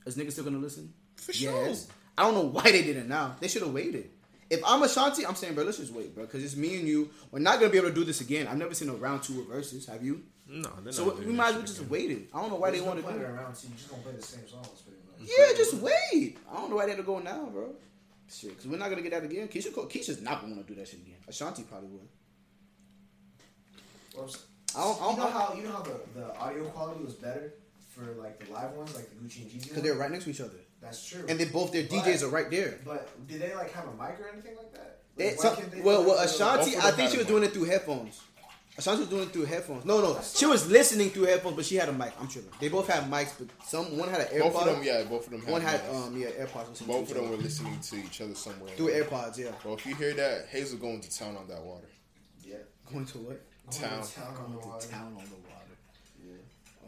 [0.07, 0.93] is niggas still gonna listen?
[1.17, 1.73] For sure.
[2.17, 3.37] I don't know why they did it now.
[3.41, 4.11] They should have waited.
[4.51, 7.11] If I'm Ashanti, I'm saying, bro, let's just wait, bro, because it's me and you.
[7.31, 8.47] We're not gonna be able to do this again.
[8.49, 9.87] I've never seen a round two of Verzuz.
[9.91, 10.23] Have you?
[10.51, 11.91] No, So not we might as well just again.
[11.91, 12.29] waited.
[12.33, 13.23] I don't know why they There's want to do it.
[13.23, 14.98] around, so you're just gonna play the same songs, pretty much.
[15.21, 16.37] Yeah, just wait.
[16.51, 17.71] I don't know why they had to go now, bro.
[18.31, 19.49] Shit, because we're not gonna get that again.
[19.49, 21.17] Keyshia, Keyshia's not gonna do that shit again.
[21.27, 22.01] Ashanti probably.
[24.15, 24.45] Well, s-
[24.77, 27.15] I don't- I don't- you know how you know how the, the audio quality was
[27.15, 27.55] better
[27.89, 29.69] for like the live ones, like the Gucci and Jeezy.
[29.69, 31.25] Because they're right next to each other, That's true.
[31.29, 32.79] and they both their But- DJs are right there.
[32.85, 34.99] But did they like have a mic or anything like that?
[35.17, 36.19] Like, some, can't they well, well.
[36.19, 37.29] Ashanti, I think she was mic.
[37.29, 38.21] doing it through headphones.
[38.79, 39.85] Ashanti was doing it through headphones.
[39.85, 42.13] No, no, she was listening through headphones, but she had a mic.
[42.21, 42.53] I'm tripping.
[42.61, 44.53] They both had mics, but some one had an AirPod.
[44.53, 45.47] Both of them, yeah, both of them.
[45.53, 46.07] One had mics.
[46.07, 46.87] um yeah AirPods.
[46.87, 48.71] both of them each were listening to each other somewhere.
[48.77, 49.37] through AirPods.
[49.37, 51.89] Yeah, Bro, if you hear that, Hazel going to town on that water.
[52.45, 52.57] Yeah.
[52.93, 53.41] going to what?
[53.73, 54.01] Town.
[54.03, 54.87] Town on the Going water.
[54.87, 55.45] to town on the water.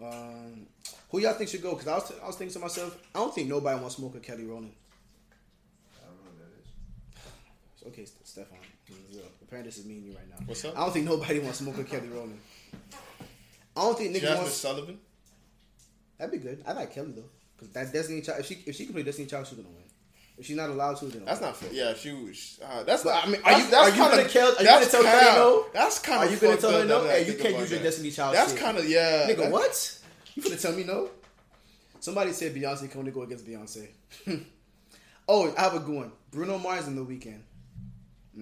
[0.03, 0.67] Um,
[1.11, 1.73] who y'all think should go?
[1.75, 4.15] Because I was, I was thinking to myself, I don't think nobody wants to smoke
[4.15, 4.73] a Kelly Rowland.
[6.01, 7.93] I don't know what that is.
[7.93, 8.57] Okay, Stefan.
[9.51, 10.37] Apparently, this is me and you right now.
[10.47, 10.79] What's up?
[10.79, 12.39] I don't think nobody wants to smoke a Kelly Rowland.
[13.77, 14.49] I don't think niggas Jasmine want.
[14.53, 14.99] Sullivan.
[16.19, 16.63] That'd be good.
[16.65, 17.25] I like Kelly though,
[17.57, 18.39] because that Destiny Child.
[18.41, 19.83] If she if she can play Destiny Child, she's gonna win.
[20.39, 21.69] If she's not allowed to, then That's not fair.
[21.73, 22.61] Yeah, she was.
[22.65, 23.27] Uh, that's But, not.
[23.27, 25.33] I mean, are you- that's, are you kinda, gonna kill- are you gonna tell kinda-
[25.35, 25.67] no?
[25.75, 26.31] That's kind Are of.
[26.33, 27.09] you gonna tell her no?
[27.09, 27.83] Hey, you can't use your.
[27.83, 28.37] Destiny Child.
[28.37, 29.27] That's kind of yeah.
[29.29, 29.99] Nigga, what?
[30.37, 31.11] You gonna tell me no?
[31.99, 33.89] Somebody said Beyonce can only go against Beyonce.
[35.29, 36.13] oh, I have a good one.
[36.31, 37.41] Bruno Mars in the Weeknd.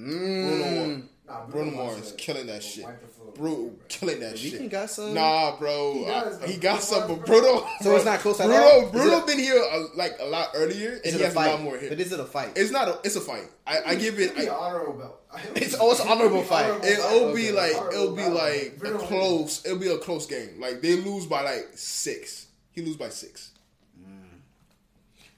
[0.04, 1.02] Bruno, Mm.
[1.26, 2.84] Nah, Bruno Mars Mars said- killing that shit.
[2.84, 3.32] wipe the floor.
[3.34, 4.54] Bro, killing that shit.
[4.62, 5.12] Weeknd got some?
[5.12, 5.92] Nah, bro.
[5.92, 6.58] He He, does, he though.
[6.60, 7.66] got Bruno some, but Mars, Bruno.
[7.82, 8.86] So it's not close at Bruno, all?
[8.86, 11.24] Is Bruno it- been here uh, like a lot earlier, and Is he it a
[11.26, 11.60] has a lot fight?
[11.62, 11.88] more here.
[11.90, 12.52] But is it a fight?
[12.56, 12.88] It's not.
[12.88, 13.48] A, it's a fight.
[13.66, 14.30] I, I give it.
[14.30, 15.18] It'll be I, honorable.
[15.56, 16.82] It's also an honorable fight.
[16.84, 19.64] it'll be like it'll be like a close.
[19.66, 20.58] It'll be a close game.
[20.58, 22.46] Like they lose by like six.
[22.72, 23.50] He lose by six.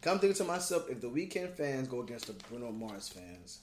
[0.07, 3.59] I'm thinking to myself, if the Weeknd fans go against the Bruno Mars fans,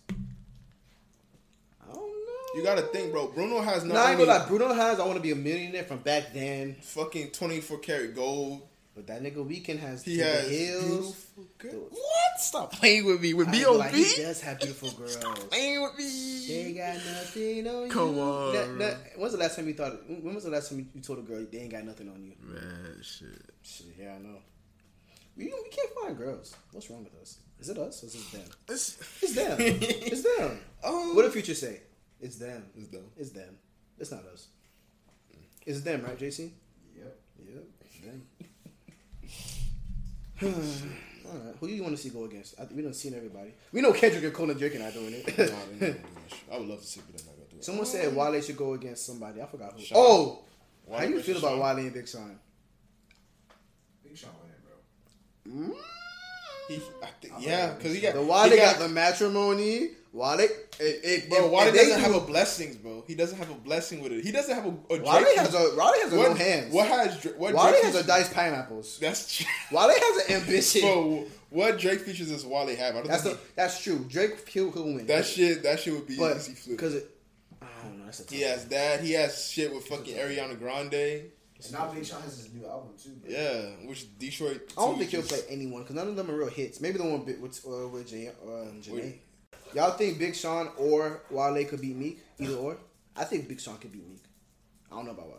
[1.90, 2.56] I don't know.
[2.56, 3.28] You gotta think, bro.
[3.28, 4.46] Bruno has not Nah, I ain't gonna lie.
[4.48, 6.76] Bruno has "I Want to Be a Millionaire" from back then.
[6.82, 8.62] fucking twenty four karat gold.
[8.96, 10.84] But that nigga Weeknd has He has hills.
[11.36, 11.92] beautiful girls.
[11.92, 12.40] What?
[12.40, 13.36] Stop playing with me.
[13.36, 15.18] With I B feel O like he does have beautiful girls.
[15.18, 16.48] Playing with me.
[16.64, 18.16] They got nothing on Come you.
[18.16, 18.54] Come on.
[18.54, 19.94] That- that- when's the last time you thought?
[20.10, 22.34] When was the last time you told a girl they ain't got nothing on you?
[22.42, 23.28] Man, shit.
[23.62, 24.38] Shit, yeah, I know.
[25.38, 26.56] We we can't find girls.
[26.72, 27.38] What's wrong with us?
[27.60, 28.50] Is it us or is it them?
[28.70, 29.58] It's, It's them.
[29.60, 30.60] it's them.
[30.84, 31.82] oh, What did Future say?
[32.20, 32.66] It's them.
[32.76, 33.06] It's them.
[33.16, 33.58] It's them.
[34.00, 34.48] It's not us.
[35.66, 36.52] It's them, right, JC?
[36.96, 37.20] Yep.
[37.46, 37.64] Yep.
[37.82, 38.22] It's them.
[40.42, 41.56] All right.
[41.60, 42.60] Who do you want to see go against?
[42.60, 43.54] I, we don't seen everybody.
[43.74, 45.26] We know Kendrick and Conan Drake are not doing Nah, it.
[45.36, 46.04] they not doing.
[46.52, 47.66] I would love to see, but they're not gonna do it.
[47.66, 49.42] Someone said um, Wale should go against somebody.
[49.42, 49.82] I forgot who.
[49.82, 49.98] Sean.
[50.00, 50.44] Oh,
[50.86, 51.60] Wale how you feel about Sean?
[51.60, 52.40] Wale and Big Sean?
[54.04, 54.30] Big Sean
[55.48, 55.78] winning, bro.
[56.68, 59.92] He, I think, yeah, because he got The Wale he got, the matrimony.
[60.12, 63.04] Wale, it, it, Bro, Wale doesn't do- have a blessings, bro.
[63.08, 64.24] He doesn't have a blessing with it.
[64.24, 65.04] He doesn't have a, a Drake.
[65.04, 66.74] Wale has a Wale has a what, no hands.
[66.74, 68.98] What has what Wale Drake has a diced pineapples.
[69.00, 70.82] That's Wale has an ambition.
[70.82, 71.26] bro.
[71.52, 72.96] What Drake features does Wale have?
[72.96, 74.06] I don't That's the, think that's true.
[74.10, 75.06] Drake he'll, he'll win.
[75.08, 75.64] that shit.
[75.64, 76.76] That shit would be but easy flip.
[76.78, 77.10] because it,
[77.62, 78.06] I don't know.
[78.06, 79.02] That's a He has that.
[79.02, 81.30] He has shit with fucking Ariana Grande.
[81.64, 83.10] And now Big Sean has his new album too.
[83.22, 83.32] Bro.
[83.32, 84.72] Yeah, which Detroit.
[84.78, 86.80] I don't think he'll play anyone because none of them are real hits.
[86.80, 89.16] Maybe the one bit with uh, with Jay, um, Jhené.
[89.74, 92.20] Y'all think Big Sean or Wale could beat Meek?
[92.40, 92.78] Either or.
[93.16, 94.24] I think Big Sean could beat Meek.
[94.92, 95.38] I don't know about Wale.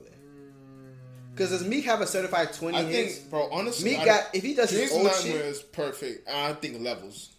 [1.32, 3.18] Because does Meek have a certified twenty I hits?
[3.18, 3.48] think, bro.
[3.52, 5.34] Honestly, Meek I- got if he does Dreams his and old shit.
[5.34, 6.28] Nightmares perfect.
[6.28, 7.30] I think levels.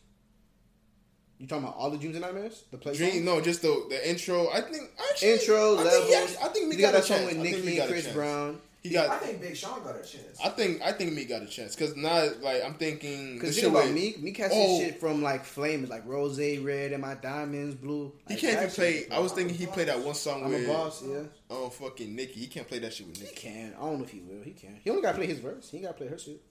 [1.37, 2.63] You talking about all the Dreams and Nightmares?
[2.71, 3.25] The play Dream, song?
[3.25, 4.49] no, just the the intro.
[4.49, 5.93] I think actually, intro I levels.
[6.09, 7.29] Think, yeah, I think Meek got got, that a song chance.
[7.31, 8.15] with I think Nicki Meek and got a Chris chance.
[8.15, 8.61] Brown.
[8.81, 9.21] He I got.
[9.21, 10.39] think Big Sean got a chance.
[10.41, 13.33] I think I think Meek got a chance because not like I'm thinking.
[13.33, 14.21] Because the think shit about Meek.
[14.23, 14.79] Meek has Oh.
[14.79, 18.13] shit from like flames, like Rose Red and my diamonds blue.
[18.29, 19.05] He can't even play.
[19.11, 21.03] I was thinking he played that one song I'm with a boss.
[21.05, 22.39] Yeah, oh fucking Nicki.
[22.39, 23.35] He can't play that shit with he Nicki.
[23.35, 23.73] can.
[23.77, 24.41] I don't know if he will.
[24.43, 24.79] He can.
[24.81, 25.69] He only got to play his verse.
[25.69, 26.41] He got to play her shit.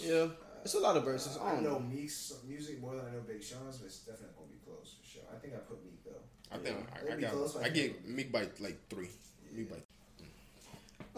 [0.00, 0.26] Yeah,
[0.64, 1.38] it's a lot of verses.
[1.42, 1.80] I I don't know know.
[1.80, 5.08] Meek's music more than I know Big Sean's, but it's definitely gonna be close for
[5.08, 5.22] sure.
[5.34, 6.20] I think I put Meek though.
[6.52, 6.94] I think Yeah.
[6.94, 7.62] I, I It'd got.
[7.62, 9.08] I I get Meek by like three.
[9.52, 9.76] Meek by.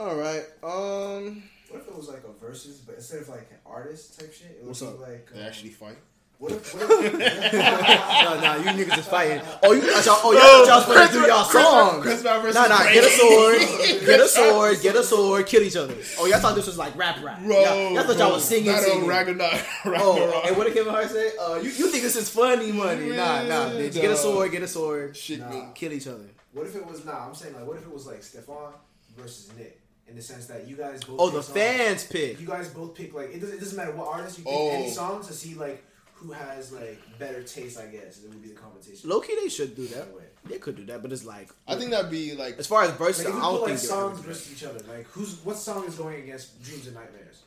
[0.02, 0.44] All right.
[0.62, 1.42] Um.
[1.68, 4.58] What if it was like a versus, but instead of like an artist type shit,
[4.60, 5.00] it was What's up?
[5.08, 5.96] like They um, actually fight.
[6.40, 6.72] What if?
[6.74, 7.12] What if
[7.52, 9.42] no, no, you niggas is fighting.
[9.62, 12.02] Oh, you thought y'all, oh, y'all thought y'all was playing through y'all songs.
[12.02, 13.58] Chris Brown versus Nah, nah, get a sword,
[14.06, 15.94] get a sword, get a sword, kill each other.
[16.18, 17.42] Oh, y'all thought this was like rap rap.
[17.42, 19.02] Bro, y'all, y'all thought y'all was singing, Not singing.
[19.02, 19.66] on Ragnarok.
[19.84, 20.46] Oh, Ragnarok.
[20.46, 21.30] and what did Kevin Hart say?
[21.38, 23.10] Uh, you, you think this is funny money?
[23.10, 23.92] Nah, nah, bitch.
[23.92, 25.72] Get a sword, get a sword, Shit, Nah.
[25.72, 26.24] kill each other.
[26.54, 27.26] what if it was nah?
[27.28, 28.72] I'm saying like, what if it was like Stefan
[29.14, 31.20] versus Nick, in the sense that you guys both.
[31.20, 32.40] Oh, pick the songs- fans pick.
[32.40, 34.70] You guys both pick like it doesn't, it doesn't matter what artist you pick Oh.
[34.70, 35.84] any song to see like
[36.20, 37.78] who has like better taste.
[37.78, 39.08] I guess it would be the competition.
[39.08, 40.06] Low key, they should do that.
[40.06, 40.24] That way.
[40.46, 42.58] They could do that, but it's like I think that'd be like.
[42.58, 44.26] as far as Verzuz, Like I don't put like think they're songs gonna do that.
[44.28, 47.42] versus each other, like who's what song is going against Dreams and Nightmares,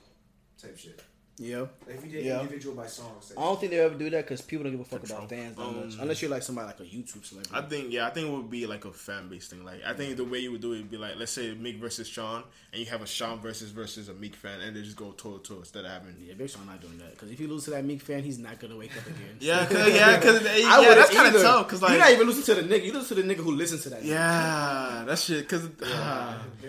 [0.62, 1.02] type shit.
[1.40, 1.66] Yeah.
[1.88, 2.42] If you did Yeah.
[2.42, 4.86] individual by songs, I don't think they'll ever do that because people don't give a
[4.86, 5.18] fuck Control.
[5.20, 5.96] about fans that Um, much.
[6.00, 7.50] Unless you're like somebody like a YouTube celebrity.
[7.52, 9.66] I think yeah, I think it would be like a fan based thing.
[9.66, 11.78] Like I think the way you would do it would be like let's say Meek
[11.78, 14.96] versus Sean, and you have a Sean versus versus a Meek fan, and they just
[14.96, 16.16] go toe to toe instead of having.
[16.20, 18.38] yeah, Big Sean not doing that because if you lose to that Meek fan, he's
[18.38, 19.38] not gonna wake up again.
[19.40, 21.68] Yeah, cause, yeah, cause yeah, I that's kind of tough.
[21.68, 22.86] Cause like you're not even listening to the nigga.
[22.86, 24.04] You listen to the nigga who listens to that.
[24.04, 24.08] nigga.
[24.08, 25.50] yeah, that shit.
[25.50, 25.64] Cause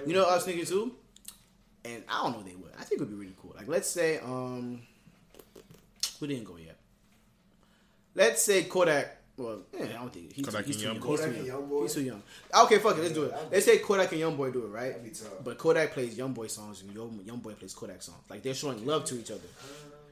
[0.07, 0.92] You know us niggas too,
[1.85, 2.73] and I don't know if they would.
[2.79, 3.55] I think it would be really cool.
[3.57, 4.81] Like let's say um,
[6.20, 6.77] we didn't go yet.
[8.14, 9.18] Let's say Kodak.
[9.37, 11.03] Well, yeah, I don't think he's, Kodak he's and too young.
[11.03, 11.59] Young He's too Kodak and young.
[11.59, 11.83] Young Boy?
[11.83, 12.23] He's too young.
[12.57, 13.01] Okay, fuck it.
[13.01, 13.35] Let's do it.
[13.51, 14.88] Let's say Kodak and Young Boy do it, right?
[14.90, 15.42] That'd be tough.
[15.42, 18.23] But Kodak plays Young Boy songs and Young, Young Boy plays Kodak songs.
[18.31, 19.40] Like they're showing love to each other.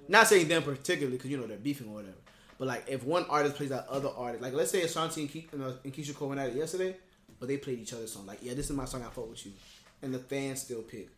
[0.08, 2.16] Not saying them particularly because you know they're beefing or whatever.
[2.58, 5.52] But like if one artist plays that other artist, like let's say Ashanti and, Ke-
[5.52, 6.96] and, uh, and Keyshia Cole went at it yesterday,
[7.38, 8.26] but they played each other's song.
[8.26, 9.04] Like yeah, this is my song.
[9.04, 9.52] I fought with you,
[10.02, 11.08] and the fans still pick.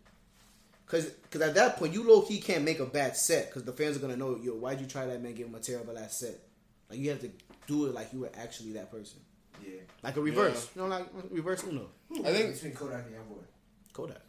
[0.86, 3.72] Cause, cause at that point you low key can't make a bad set because the
[3.72, 6.18] fans are gonna know yo why'd you try that man give him a terrible ass
[6.18, 6.38] set.
[6.90, 7.30] Like you have to
[7.66, 9.20] do it like you were actually that person.
[9.64, 9.80] yeah.
[10.02, 11.88] Like a reverse, you know, like reverse Uno.
[12.24, 13.44] I think between Kodak and Youngboy.
[13.94, 14.20] Kodak.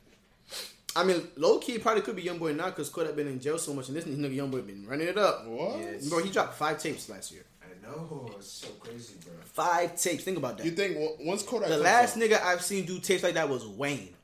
[0.96, 3.74] I mean, low key probably could be YoungBoy now because Kodak been in jail so
[3.74, 5.46] much, and this nigga YoungBoy been running it up.
[5.46, 5.78] what?
[5.78, 5.98] Yeah.
[6.10, 7.44] Bro, he dropped five tapes last year.
[7.62, 9.34] I know it's so crazy, bro.
[9.44, 10.24] Five tapes.
[10.24, 13.24] Think about that You think once Kodak The last out, nigga I've seen do tapes
[13.24, 14.15] like that was Wayne.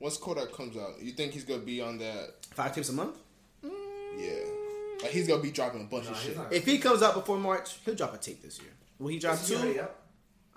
[0.00, 2.34] Once Kodak comes out, you think he's gonna be on that?
[2.54, 3.16] Five tapes a month.
[3.64, 3.70] Mm.
[4.18, 6.36] Yeah, like he's gonna be dropping a bunch Nah, of he's shit.
[6.36, 8.70] not- If he comes out before March, he'll drop a tape this year.
[8.98, 9.56] Will he drop Is two?
[9.56, 9.96] already up?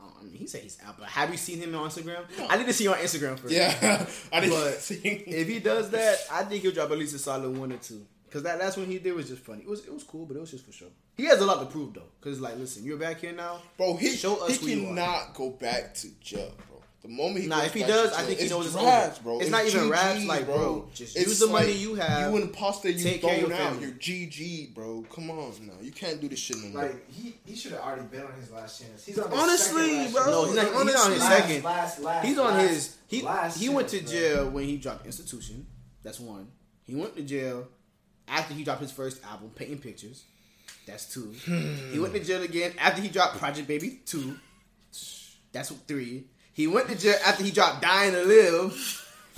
[0.01, 2.25] Oh, I mean, he said he's out, but have you seen him on Instagram?
[2.49, 3.53] I need to see you on Instagram first.
[3.53, 4.95] Yeah, I didn't But see.
[4.95, 8.06] if he does that, I think he'll drop at least a solid one or two.
[8.29, 9.62] Cause that last one he did was just funny.
[9.62, 10.88] It was it was cool, but it was just for show.
[11.15, 12.01] He has a lot to prove though.
[12.19, 13.62] Cause like, listen, you're back here now.
[13.77, 14.95] Bro, he Show us he who you are.
[14.95, 16.72] cannot go back to jail, bro.
[17.03, 18.65] The moment he Nah, goes if he back does, to I think he it's knows
[18.67, 19.23] it's raps, over.
[19.23, 19.39] bro.
[19.41, 22.41] It's not even raps, like, bro, just It's use the money like, you have, You
[22.41, 23.71] imposter, you take care of thrown your out.
[23.73, 23.87] family.
[23.87, 25.05] You're GG, bro.
[25.13, 26.83] Come on, now you can't do this shit no more.
[26.83, 29.05] Like he, he should have already been on his last chance.
[29.05, 30.23] He's on his Honestly, second bro.
[30.23, 30.31] chance.
[30.31, 31.63] No, he's not, he's not on his Last- second.
[31.65, 32.97] Last, last, He's on last- his.
[33.07, 34.19] He last he went to chance, bro.
[34.21, 35.67] jail when he dropped Institution.
[36.03, 36.47] That's one.
[36.83, 37.67] He went to jail
[38.29, 40.23] after he dropped his first album, Painting Pictures.
[40.87, 41.31] That's two.
[41.91, 44.37] he went to jail again after he dropped Project Baby two.
[45.51, 46.27] That's three.
[46.53, 48.73] He went to jail after he dropped Dying to Live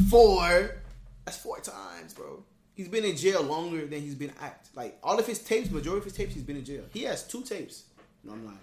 [0.09, 0.81] four.
[1.23, 2.43] That's four times, bro.
[2.75, 4.67] He's been in jail longer than he's been act.
[4.75, 6.83] Like all of his tapes, majority of his tapes, he's been in jail.
[6.93, 7.85] He has two tapes.
[8.23, 8.59] No, I'm lying.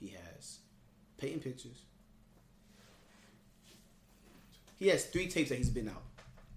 [0.00, 0.58] He has
[1.18, 1.82] Painting Pictures.
[4.78, 6.02] He has three tapes that he's been out,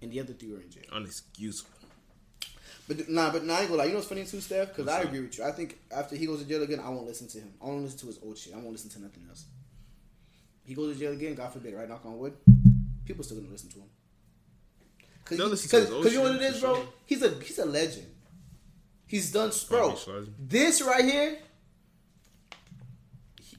[0.02, 0.84] and the other three were in jail.
[0.92, 1.66] Unexcusable.
[2.88, 3.84] But nah, but nah, I ain't gonna lie.
[3.84, 4.68] You know what's funny too, Steph?
[4.74, 5.44] Because I agree with you.
[5.44, 7.52] I think after he goes to jail again, I won't listen to him.
[7.62, 8.54] I won't listen to his old shit.
[8.54, 9.44] I won't listen to nothing else.
[10.68, 11.34] He goes to jail again.
[11.34, 11.88] God forbid, right?
[11.88, 12.34] Knock on wood.
[13.06, 13.88] People still gonna listen to him.
[15.24, 16.74] Cause, he- listen to cause, his old 'cause you know what it is, for bro.
[16.76, 16.86] sure.
[17.06, 18.06] He's a he's a legend.
[19.06, 19.90] He's done, bro.
[20.06, 21.38] Bobby This right here,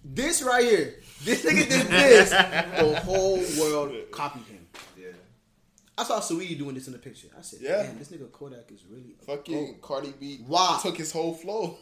[0.03, 2.29] this right here, this nigga did this.
[2.29, 4.67] the whole world copied him.
[4.97, 5.07] Yeah.
[5.97, 7.27] I saw Saweetie doing this in the picture.
[7.37, 7.83] I said, Yeah.
[7.83, 10.79] "Damn, this nigga Kodak is really a Fucking goat." Cardi B Wow.
[10.81, 11.77] took his whole flow.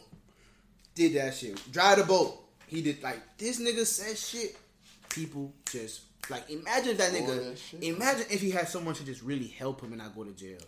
[0.94, 1.60] did that shit.
[1.70, 2.44] Drive the boat.
[2.66, 4.56] He did like this nigga said shit.
[5.10, 7.70] People just like imagine if that nigga.
[7.72, 10.32] that imagine if he had someone to just really help him and not go to
[10.32, 10.58] jail.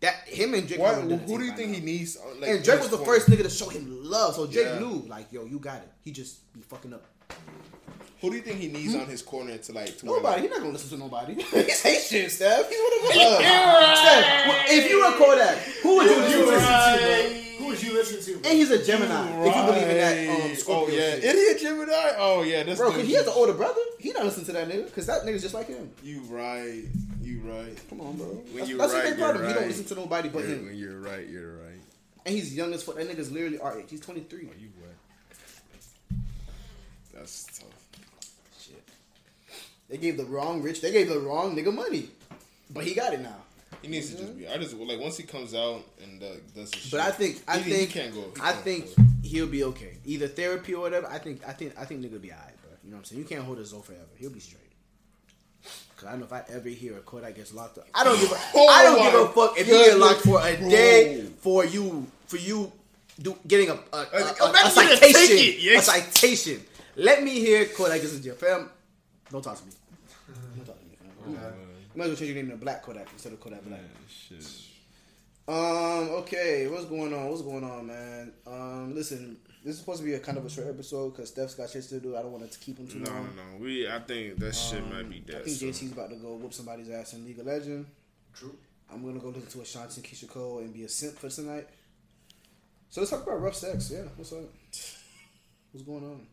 [0.00, 0.80] That him and Drake.
[0.80, 2.16] Why, would've done a who do you think by he needs?
[2.18, 3.12] uh, Like, And in Drake was the corner?
[3.14, 4.78] first nigga to show him love, so Drake Yeah.
[4.80, 5.90] knew like, yo, you got it.
[6.02, 7.04] He just be fucking up.
[8.20, 9.96] Who do you think he needs on his corner to like?
[9.98, 10.24] To Nobody.
[10.26, 11.34] like- He's not gonna listen to nobody.
[11.42, 12.68] He's Haitian, Steph.
[12.68, 13.14] He's one of us.
[13.14, 16.50] Steph, if you were Kodak, who would you listen You to?
[16.50, 17.43] listen to, bro?
[17.58, 18.40] Who would you listen to?
[18.40, 18.50] Bro?
[18.50, 19.46] And he's a Gemini.
[19.46, 21.24] If you believe in that um, Scorpio oh yeah, shit.
[21.24, 22.12] idiot Gemini.
[22.18, 23.80] Oh yeah, that's Bro, the- cause he has an older brother.
[23.98, 25.90] He not listening to that nigga, cause that nigga's just like him.
[26.02, 26.82] You right.
[27.22, 27.78] You right.
[27.88, 28.26] Come on, bro.
[28.26, 29.48] When That's, you're that's right, the thing about you're him.
[29.48, 30.66] He don't listen to nobody but You're- him.
[30.66, 31.80] when you're right, you're right.
[32.26, 32.96] And he's young as fuck.
[32.96, 33.86] That nigga's literally our age.
[33.90, 34.48] He's 23.
[34.50, 36.18] Oh, You what?
[37.14, 37.68] That's tough.
[38.60, 38.82] Shit.
[39.88, 40.80] They gave the wrong rich.
[40.80, 42.08] They gave the wrong nigga money,
[42.70, 43.36] but he got it now.
[43.84, 44.48] He needs to just be.
[44.48, 47.42] I just like once he comes out and uh, does his But shit, I think
[47.46, 48.22] I he, think he can't go.
[48.34, 49.02] he I can't think go.
[49.22, 49.98] he'll be okay.
[50.04, 51.06] Either therapy or whatever.
[51.08, 52.70] I think I think I think nigga be alright, bro.
[52.82, 53.20] You know what I'm saying?
[53.22, 54.04] You can't hold his own forever.
[54.16, 54.60] He'll be straight.
[55.96, 58.18] Cause I don't know if I ever hear a Kodak gets locked up, I don't
[58.18, 60.68] give a Oh I don't give a fuck if you get locked for a bro.
[60.68, 62.72] day for you for you
[63.22, 65.88] do, getting a a, a, a, a imagine a citation yes.
[65.88, 66.60] a citation.
[66.96, 68.70] Let me hear Kodak gets in jail, fam.
[69.30, 69.72] Don't talk to me.
[70.56, 71.54] Don't talk to me, fam.
[71.94, 73.80] You might as well change your name to Black Kodak instead of Kodak Black.
[74.08, 74.44] Shit.
[75.46, 76.10] Um.
[76.22, 76.66] Okay.
[76.68, 77.28] What's going on?
[77.28, 78.32] What's going on, man?
[78.46, 78.94] Um.
[78.94, 81.70] Listen, this is supposed to be a kind of a short episode because Steph's got
[81.70, 82.16] shit to do.
[82.16, 83.28] I don't want to keep him too No, long.
[83.36, 83.62] no, no.
[83.62, 83.86] we.
[83.88, 85.36] I think that shit might be dead.
[85.36, 85.44] I dead.
[85.44, 85.66] think so.
[85.66, 87.88] JC's about to go whoop somebody's ass in League of Legends.
[88.34, 88.56] True.
[88.92, 91.68] I'm gonna go listen to Ashanti and Keyshia Cole and be a simp for tonight.
[92.90, 93.90] So let's talk about rough sex.
[93.92, 94.02] Yeah.
[94.16, 94.38] What's up?
[95.72, 96.26] What's going on?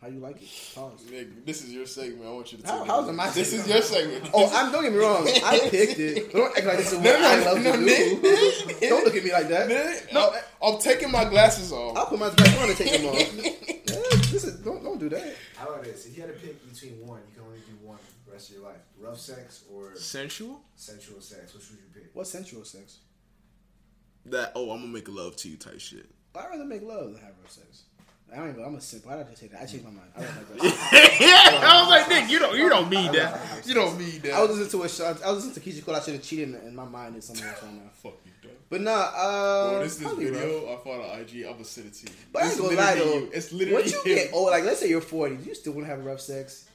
[0.00, 0.48] How you like it?
[0.76, 1.02] Pause.
[1.10, 2.24] Nigga, this is your segment.
[2.24, 2.66] I want you to.
[2.68, 3.10] How- take how's it.
[3.10, 3.68] it my This segment?
[3.68, 4.30] is your segment.
[4.32, 5.26] Oh, I'm don't get me wrong.
[5.44, 6.32] I picked it.
[6.32, 8.22] Don't act like this is what No, no, I love no, to Nick.
[8.22, 8.88] do.
[8.88, 9.68] don't look at me like that.
[9.68, 11.96] Nigga, No, I'm, I'm taking my glasses off.
[11.96, 13.64] I'll put my back on and take them off.
[13.88, 13.94] Yeah,
[14.30, 15.34] this is, don't don't do that.
[15.56, 16.04] How about this?
[16.06, 18.56] If you had to pick between one, you can only do one the rest of
[18.56, 20.60] your life: rough sex or Sensual?
[20.76, 21.54] sensual sex.
[21.54, 22.10] Which would you pick?
[22.14, 22.98] What sensual sex?
[24.26, 26.06] That oh, I'm gonna make love to you type shit.
[26.36, 27.84] I'd rather make love than have rough sex.
[28.32, 28.64] I don't even.
[28.64, 29.06] I'm a simp.
[29.08, 29.62] I'd have to take that.
[29.62, 30.10] I changed my mind.
[30.16, 31.16] I don't like rough sex.
[31.22, 33.40] I was like, Nick, you don't, you don't mean that.
[33.66, 34.32] you don't mean that.
[34.34, 35.22] I was listening to a shot.
[35.24, 35.96] I was listening to Keyshia Cole.
[35.96, 37.80] I should have cheated, and my mind is something else right now.
[37.94, 38.56] Fuck you, dog.
[38.68, 40.40] But nah, uh, Bro, this is this probably rough.
[40.42, 41.44] video I found on IG.
[41.46, 42.12] I'm gonna send it to you.
[42.32, 43.04] But I ain't gonna lie though.
[43.14, 43.30] you.
[43.32, 44.14] It's literally Once you him.
[44.18, 46.68] get old, like let's say you're 40, you still want to have rough sex.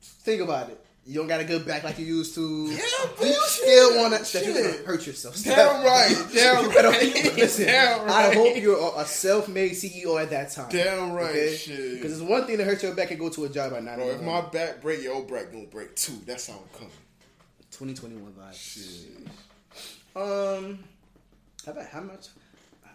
[0.00, 0.81] Think about it.
[1.04, 2.66] You don't got a good back like you used to.
[2.70, 4.24] Yeah, you still want to.
[4.24, 4.72] Steph, you're Shit.
[4.76, 5.42] gonna hurt yourself.
[5.42, 6.14] Damn right.
[6.32, 7.36] Damn You better- right.
[7.36, 10.68] Listen, Damn I hope you're a, a self-made CEO at that time.
[10.70, 11.50] Damn right.
[11.56, 11.94] Shit.
[11.94, 13.96] Because it's one thing to hurt your back and go to a job at 9
[13.96, 16.14] Bro, if my back break, your back gonna break too.
[16.24, 16.92] That's how I'm coming.
[17.72, 18.54] 2021 vibes.
[18.54, 19.26] Shit.
[20.14, 20.78] Um,
[21.66, 22.28] how about how much?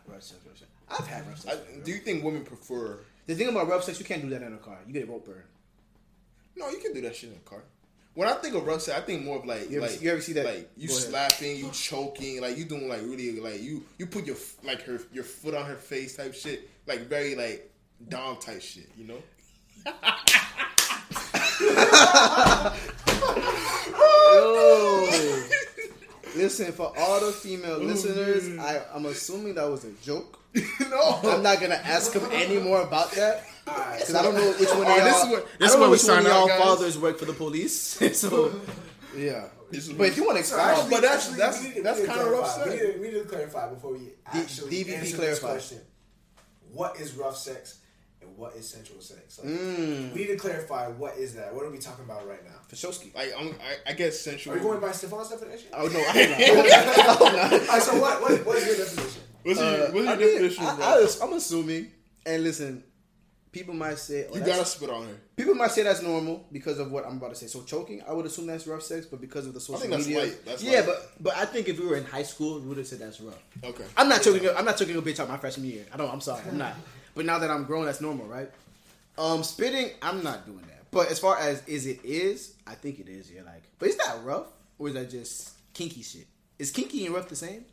[0.08, 0.72] Rough sex, rough sex.
[0.90, 1.62] I've had rough I, sex.
[1.84, 3.00] do you think women prefer?
[3.26, 4.78] the thing about rough sex, you can't do that in a car.
[4.88, 5.44] You get a rope burn.
[6.56, 7.64] No, you can do that shit in a car.
[8.18, 10.10] When I think of rough sex, I think more of like You ever- like you
[10.10, 10.46] ever see that?
[10.46, 14.38] like you slapping, you choking, like you doing like really like you you put your
[14.64, 17.72] like her your foot on her face type shit, like very like
[18.10, 19.22] dom type shit, you know?
[26.37, 26.37] Yo.
[26.48, 30.40] Listen, for all the female listeners, I, I'm assuming that was a joke.
[30.90, 31.20] no.
[31.24, 34.82] I'm not gonna ask him any more about that because I don't know which one
[34.82, 35.06] of Oh, y'all.
[35.06, 37.34] this is what- this is where we which sign out, y'all fathers work for the
[37.34, 37.76] police.
[38.18, 38.54] so
[39.16, 39.46] yeah,
[39.98, 40.58] but if you want to So
[40.90, 42.70] but that's- actually, that's- we need that's we need to kinda rough clarify.
[42.72, 42.84] We sex.
[42.88, 45.54] need, to, we need to clarify before we actually DVP answer clarify.
[45.54, 45.80] this question.
[46.72, 47.80] What is rough sex
[48.22, 49.40] and what is sensual sex?
[49.40, 50.14] Like, Mm.
[50.14, 51.54] We need to clarify what is that.
[51.54, 52.56] What are we talking about right now?
[52.72, 53.12] Fashowski.
[53.16, 54.54] I'm, I, I guess sensual.
[54.54, 55.68] Are you going by Stefan's definition?
[55.74, 57.54] Oh no, I am not.
[57.54, 58.46] Alright, so what, what?
[58.46, 59.22] What is your definition?
[59.44, 60.86] What's your, Uh, what's your I mean, definition, I, bro?
[60.86, 61.92] I, am assuming,
[62.26, 62.84] and listen,
[63.52, 65.16] people might say oh, you gotta spit on her.
[65.36, 67.48] People might say that's normal because of what I'm about to say.
[67.48, 70.08] So choking, I would assume that's rough sex, but because of the social think that's
[70.08, 70.46] media, light.
[70.46, 70.80] That's yeah.
[70.80, 70.86] light.
[70.88, 73.22] But but I think if we were in high school, we would have said that's
[73.22, 73.42] rough.
[73.64, 73.86] Okay.
[73.96, 74.46] I'm not choking.
[74.48, 75.86] a- I'm not choking a bitch out my freshman year.
[75.94, 76.12] I don't.
[76.12, 76.42] I'm sorry.
[76.50, 76.74] I'm not.
[77.18, 78.50] But now that I'm grown, that's normal, right?
[79.18, 80.92] Um, spitting, I'm not doing that.
[80.92, 83.32] But as far as is it is, I think it is.
[83.32, 84.46] Yeah, like, but is that rough
[84.78, 86.28] or is that just kinky shit?
[86.60, 87.66] Is kinky and rough the same?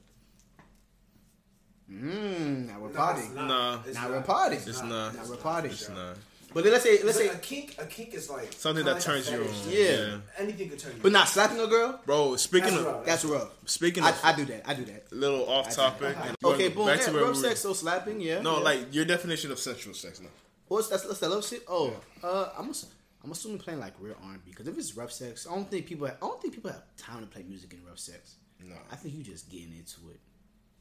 [1.92, 2.66] Mmm.
[2.66, 3.24] Now we're No, potting.
[3.26, 3.46] it's not.
[3.46, 3.78] Nah.
[3.86, 4.58] It's Now we're potting.
[4.66, 5.14] It's not.
[5.14, 5.70] Now we're potting.
[5.72, 6.16] It's not.
[6.54, 7.74] But then let's say let's Like say a kink.
[7.80, 9.48] A kink is like Something that turns you on.
[9.68, 9.78] Yeah.
[9.80, 10.16] Yeah.
[10.38, 11.02] Anything could turn you.
[11.02, 12.00] But not slapping a girl.
[12.06, 13.04] Bro, speaking That's of rough.
[13.06, 13.48] That's rough.
[13.66, 14.62] speaking I, of I do that.
[14.68, 15.12] I do that.
[15.12, 16.16] little off topic.
[16.22, 16.86] and Okay, boom.
[16.86, 18.20] back Yeah, to rough sex, so slapping.
[18.20, 18.40] Yeah.
[18.40, 18.62] No, yeah.
[18.62, 20.20] like your definition of sensual sex.
[20.20, 20.28] No.
[20.68, 21.64] what's that's, that's that love shit.
[21.68, 22.86] Oh, uh, I'm ass-
[23.24, 26.06] I'm assuming playing like real R&B because if it's rough sex, I don't think people.
[26.06, 28.36] Have, I don't think people have time to play music in rough sex.
[28.62, 28.76] No.
[28.92, 30.20] I think you just getting into it,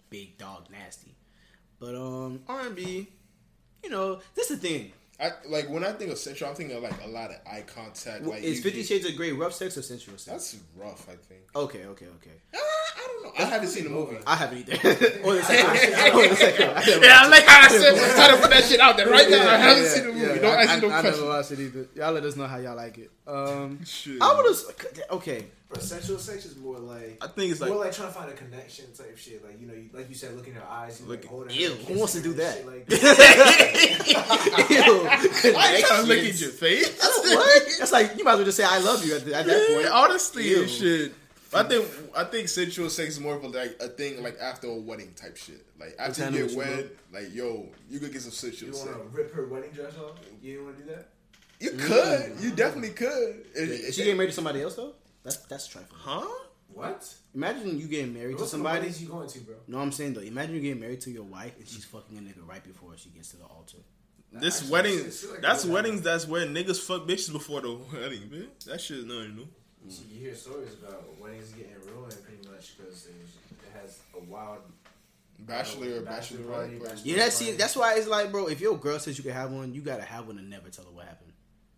[0.09, 1.15] big dog nasty.
[1.79, 3.07] But um, R&B,
[3.83, 4.91] you know, this is the thing.
[5.23, 7.63] I like when I think of sensual, I'm thinking of like a lot of eye
[7.65, 8.23] contact.
[8.25, 10.51] Like is Fifty get- Shades of Grey rough sex or sensual sex?
[10.51, 11.07] That's rough.
[11.07, 11.41] I think.
[11.55, 12.31] okay, okay, okay.
[12.53, 13.31] Uh, I don't know.
[13.39, 14.17] I haven't seen the movie.
[14.27, 14.73] I haven't either.
[15.23, 16.15] or the second.
[16.15, 16.77] Or the second one.
[16.83, 18.15] I never Yeah, I like how I said.
[18.15, 19.31] Try to put that shit out there right it.
[19.31, 19.49] now.
[19.49, 20.21] I haven't yeah, seen the movie.
[20.25, 20.35] yeah.
[20.35, 21.23] Don't I, ask me no I, I never questions.
[21.23, 21.87] watched it either.
[21.95, 23.11] Y'all let us know how y'all like it.
[23.25, 24.21] Um, Shit.
[24.21, 25.07] I would have.
[25.11, 28.13] Okay, But sensual sex is more like I think it's like more like trying to
[28.13, 29.43] find a connection type shit.
[29.43, 31.55] Like you know, you, like you said, looking in her eyes, you Look- like holding
[31.55, 32.57] Ew, her, who wants to do that?
[32.59, 32.89] and shit like
[34.69, 35.07] Ew.
[35.57, 36.99] I ain't trying to look at your face.
[37.01, 37.63] what?
[37.79, 39.85] That's like you might as well just say I love you at, at that point.
[39.85, 40.67] Yeah, honestly, Ew.
[40.67, 41.13] shit.
[41.55, 44.67] I think I think sensual sex is more of a, like a thing like after
[44.67, 45.63] a wedding type shit.
[45.79, 49.17] Like after you get wed, like yo, you could get some sensual You want to
[49.17, 50.17] rip her wedding dress off?
[50.41, 51.09] You want to do that?
[51.59, 53.45] You could, you definitely could.
[53.55, 54.93] It- Is it- she getting married to somebody else though?
[55.23, 55.99] That's that's trifling.
[56.03, 56.27] Huh?
[56.73, 57.13] What?
[57.35, 58.79] Imagine you getting married to somebody.
[58.79, 59.55] weddings you going to, bro?
[59.67, 60.21] No, I'm saying though.
[60.21, 63.09] Imagine you getting married to your wife and she's fucking a nigga right before she
[63.09, 63.77] gets to the altar.
[64.31, 65.71] This Actually, wedding, shit- shit like that's that.
[65.71, 66.01] weddings.
[66.01, 68.47] That's where niggas fuck bitches before the wedding, man.
[68.65, 69.47] That shit is nothing new.
[69.89, 73.13] So you hear stories about weddings getting ruined pretty much because it,
[73.51, 74.59] it has a wild
[75.41, 76.47] bachelor or Bachelor bachelorette.
[76.53, 76.79] party, party.
[76.79, 78.47] bachelor- Yeah, that's see, that's why it's like, bro.
[78.47, 80.85] If your girl says you can have one, you gotta have one and never tell
[80.85, 81.33] her what happened.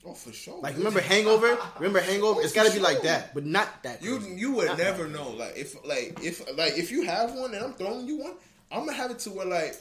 [0.07, 0.59] Oh, for sure.
[0.61, 1.57] Like remember Hangover?
[1.79, 2.39] Remember Hangover?
[2.39, 4.03] Oh, It's gotta for be like that, but not that.
[4.03, 4.35] You crazy.
[4.39, 5.29] you would Not never that know.
[5.31, 8.33] Like if like if like if you have one and I'm throwing you one,
[8.71, 9.75] I'm gonna have it to where like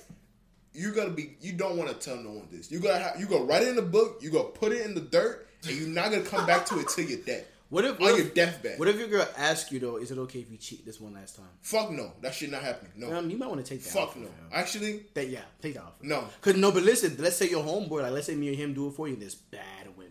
[0.73, 1.37] you gotta be.
[1.41, 2.71] You don't want to tell no one this.
[2.71, 4.19] You gotta have, you go write it in the book.
[4.23, 6.89] You go put it in the dirt, and you're not gonna come back to it
[6.89, 7.47] till you're dead.
[7.71, 8.79] What if on what your if, deathbed?
[8.79, 9.97] what if your girl asks you though?
[9.97, 11.47] Is it okay if you cheat this one last time?
[11.63, 12.89] Fuck no, that should not happen.
[12.95, 13.91] No, Um, you might want to take that.
[13.91, 14.27] fuck off, no.
[14.27, 14.33] fam.
[14.53, 15.95] Actually, That yeah, take that off.
[16.03, 16.25] no.
[16.41, 17.17] Cause no, but listen.
[17.19, 19.17] Let's say your homeboy, like let's say me and him do it for you.
[19.17, 20.04] This bad women,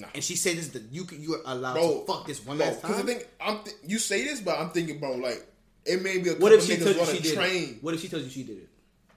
[0.00, 0.06] Nah.
[0.14, 2.56] and she said this that you can, you are allowed Bro, to fuck this one
[2.56, 3.06] bro, last Because time.
[3.06, 5.44] the thing, I'm th- you say this, but I'm thinking, bro, like
[5.84, 7.34] it may be a couple what if she niggas tells you on she a did
[7.34, 7.62] train.
[7.76, 7.82] it?
[7.82, 8.68] What if she tells you she did it?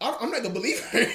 [0.03, 0.97] I, I'm not gonna believe her.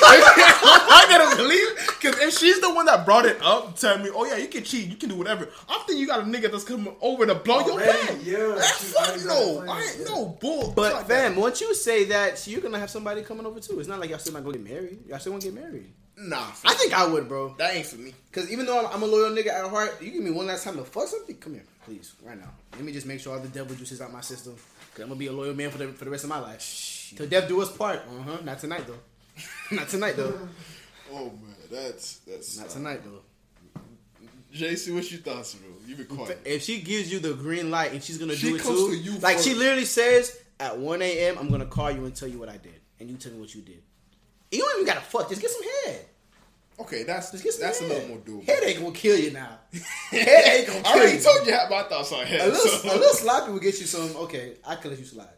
[0.00, 1.68] I gotta believe
[2.00, 4.62] because if she's the one that brought it up, telling me, "Oh yeah, you can
[4.62, 7.34] cheat, you can do whatever," I think you got a nigga that's coming over to
[7.34, 8.16] blow your Already, back.
[8.24, 9.64] yeah, That's fuck no.
[9.66, 10.72] I ain't no bull.
[10.76, 11.22] But Fuck that.
[11.32, 13.78] fam, once you say that, you're gonna have somebody coming over too.
[13.80, 14.98] It's not like y'all still not gonna get married.
[15.08, 15.92] Y'all still gonna get married.
[16.16, 17.54] Nah, I think I would, bro.
[17.58, 18.12] that ain't for me.
[18.32, 20.64] Cause even though I'm, I'm a loyal nigga at heart, you give me one last
[20.64, 21.36] time to fuck something.
[21.36, 22.50] Come here, please, right now.
[22.72, 24.54] Let me just make sure all the devil juice is out my system.
[24.94, 27.12] Cause I'm gonna be a loyal man for the for the rest of my life.
[27.16, 28.00] Till death do us part.
[28.00, 28.38] Uh huh.
[28.44, 28.98] Not tonight though.
[29.76, 30.48] Not tonight though.
[31.12, 33.20] Oh man, that's that's Not tonight though.
[34.54, 35.68] JC, what's your thoughts, bro?
[35.86, 36.40] You been quiet.
[36.44, 38.96] If she gives you the green light and she's gonna She do it too, to
[38.96, 41.36] you like she literally says, at 1 a.m.
[41.38, 43.54] I'm gonna call you and tell you what I did, and you tell me what
[43.54, 43.82] you did.
[44.56, 45.28] You don't even gotta fuck.
[45.28, 46.06] Just get some head.
[46.78, 48.44] Okay, that's Just get some that's a little more doable.
[48.44, 49.58] Head ain't gonna kill you now.
[50.10, 51.22] head ain't gonna I already you.
[51.22, 52.40] told you how my thoughts on head.
[52.48, 54.14] a little, so- a little sloppy will get you some.
[54.24, 55.28] Okay, I can let you slide.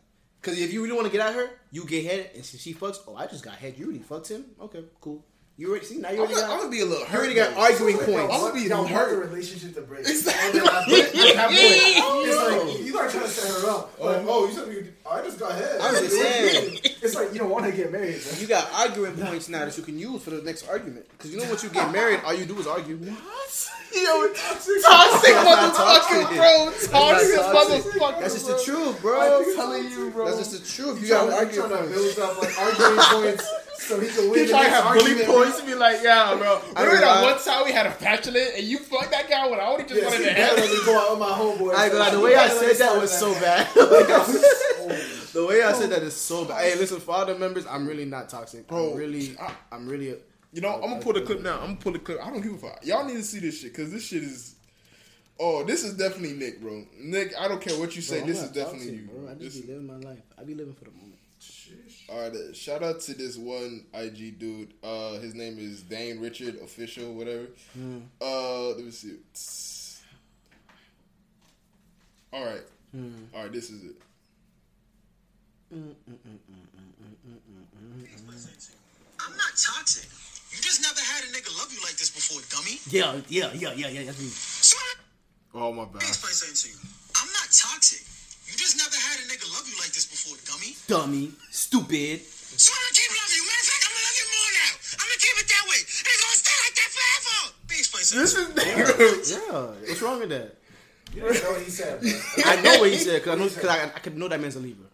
[0.42, 2.72] Cause if you really want to get at her, you get head, and she, she
[2.74, 2.98] fucks.
[3.08, 3.74] Oh, I just got head.
[3.76, 4.44] You already fucked him.
[4.60, 5.24] Okay, cool.
[5.58, 6.10] You already see now.
[6.10, 7.18] You I'm already gonna, I'm gonna be a little You hurt.
[7.18, 7.60] already got though.
[7.62, 8.32] arguing Like, points.
[8.34, 9.10] I'm gonna be y'all hurt.
[9.18, 10.00] want the relationship to break.
[10.06, 10.60] Exactly.
[10.60, 12.68] And then at that- at that point, It's Yo.
[12.68, 13.92] like you are trying to set her up.
[13.98, 15.80] Oh, like, oh, you said you, I just got head.
[15.80, 16.78] I'm just saying.
[17.02, 18.22] It's like you don't want to get married.
[18.22, 18.38] bro.
[18.38, 21.06] You got arguing points now that you can use for the next argument.
[21.10, 22.96] Because you know, once you get married, all you do is argue.
[22.96, 23.68] What?
[23.98, 24.82] Yo, Toxic.
[24.84, 26.36] toxic That's not motherfucker, toxic.
[26.36, 26.64] bro.
[26.66, 27.92] That's Toxic not toxic.
[27.92, 28.20] motherfucker.
[28.20, 29.38] That's just the truth, bro.
[29.40, 30.26] I'm telling you, bro.
[30.26, 31.00] That's just the truth.
[31.00, 32.14] You You gotta trying, argue trying to points.
[32.14, 33.44] build up like arguing points
[33.78, 36.34] so he can win He the trying to have bully points and be like, yeah,
[36.36, 36.60] bro.
[36.76, 39.46] I Remember ain't that one time we had a bachelor and you fucked that guy
[39.48, 41.74] when I only just Yes, wanted he to have definitely go out with my homeboy.
[41.74, 43.66] I ain't gonna the way I said that was so bad.
[43.74, 46.62] the way I said that is so bad.
[46.62, 48.66] Hey, listen, for all the members, I'm really not toxic.
[48.66, 50.14] Bro, I'm really, I- I'm really.
[50.52, 51.56] You know, I'm gonna pull the clip now.
[51.60, 52.18] I'm gonna pull the clip.
[52.24, 52.80] I don't give a fuck.
[52.84, 54.54] Y'all need to see this shit because this shit is.
[55.40, 56.84] Oh, this is definitely Nick, bro.
[56.98, 58.18] Nick, I don't care what you say.
[58.20, 59.08] Bro, this is definitely toxic, you.
[59.08, 59.28] bro.
[59.30, 60.22] I just This- be living my life.
[60.38, 61.17] I be living for the moment.
[62.08, 64.72] All right, uh, shout out to this one IG dude.
[64.82, 67.46] Uh, his name is Dane Richard Official, whatever.
[67.74, 67.98] Hmm.
[68.20, 69.16] Uh, let me see.
[72.32, 73.24] All right, Hmm.
[73.34, 73.52] all right.
[73.52, 73.96] This is it.
[79.20, 80.06] I'm not toxic.
[80.54, 82.78] You just never had a nigga love you like this before, dummy.
[82.88, 84.04] Yeah, yeah, yeah, yeah, yeah.
[84.06, 84.28] That's me.
[84.30, 84.76] So
[85.54, 86.02] Oh my bad.
[86.02, 86.78] explain something to you.
[87.20, 88.00] I'm not toxic.
[88.48, 90.72] You just never had a nigga love you like this before, dummy.
[90.86, 91.32] Dummy,
[91.68, 92.24] stupid.
[92.24, 93.44] So I'm gonna keep loving you.
[93.46, 94.72] Matter of fact, I'm gonna love you more now.
[94.98, 95.80] I'm gonna keep it that way.
[95.84, 97.38] And it's gonna stay like that forever.
[97.48, 97.78] Let me.
[98.18, 98.46] This is
[99.36, 100.54] Yeah, what's wrong with that?
[101.14, 102.10] You didn't know what he said, bro.
[102.44, 104.56] I know what he said because I know because I, I could know that man's
[104.56, 104.86] a Libra.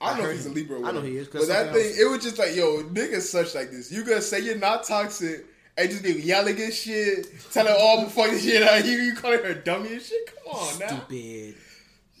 [0.00, 0.54] I know heard he's a him.
[0.54, 0.80] Libra.
[0.80, 2.82] or I know he is, 'cause But that thing, else- it was just like, yo,
[2.84, 3.90] niggas such like this.
[3.92, 5.44] You gonna say you're not toxic
[5.76, 8.98] and just be yelling and shit, telling all the fucking shit out you.
[8.98, 10.26] You calling her dummy and shit?
[10.44, 10.86] Come on now.
[10.88, 11.54] Stupid.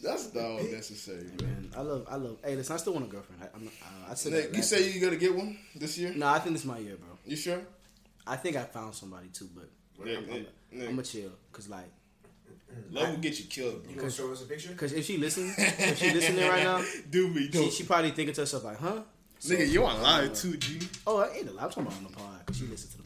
[0.02, 1.36] That's not necessary, man.
[1.42, 2.38] Man, I love, I love.
[2.42, 3.42] Hey, listen, I still want a girlfriend.
[3.42, 4.94] I, I'm, uh, I said Nick, you say time.
[4.94, 6.12] you gonna get one this year?
[6.14, 7.08] No, I think this is my year, bro.
[7.26, 7.60] You sure?
[8.26, 9.68] I think I found somebody too, but
[10.06, 10.34] Nick, I'm, Nick,
[10.72, 10.88] I'm, Nick.
[10.88, 11.90] I'm gonna chill because like,
[12.90, 14.02] Love will get you killed, You bro.
[14.02, 14.68] gonna show us a picture?
[14.70, 17.72] because if she listens, if she listening right now, Do me, she, don't.
[17.72, 19.00] she probably thinking to herself like, huh?
[19.38, 20.80] So- Nigga, you on live too, G.
[21.06, 21.64] Oh, I ain't a lot.
[21.64, 23.04] I'm talking about on the pod because she listens to the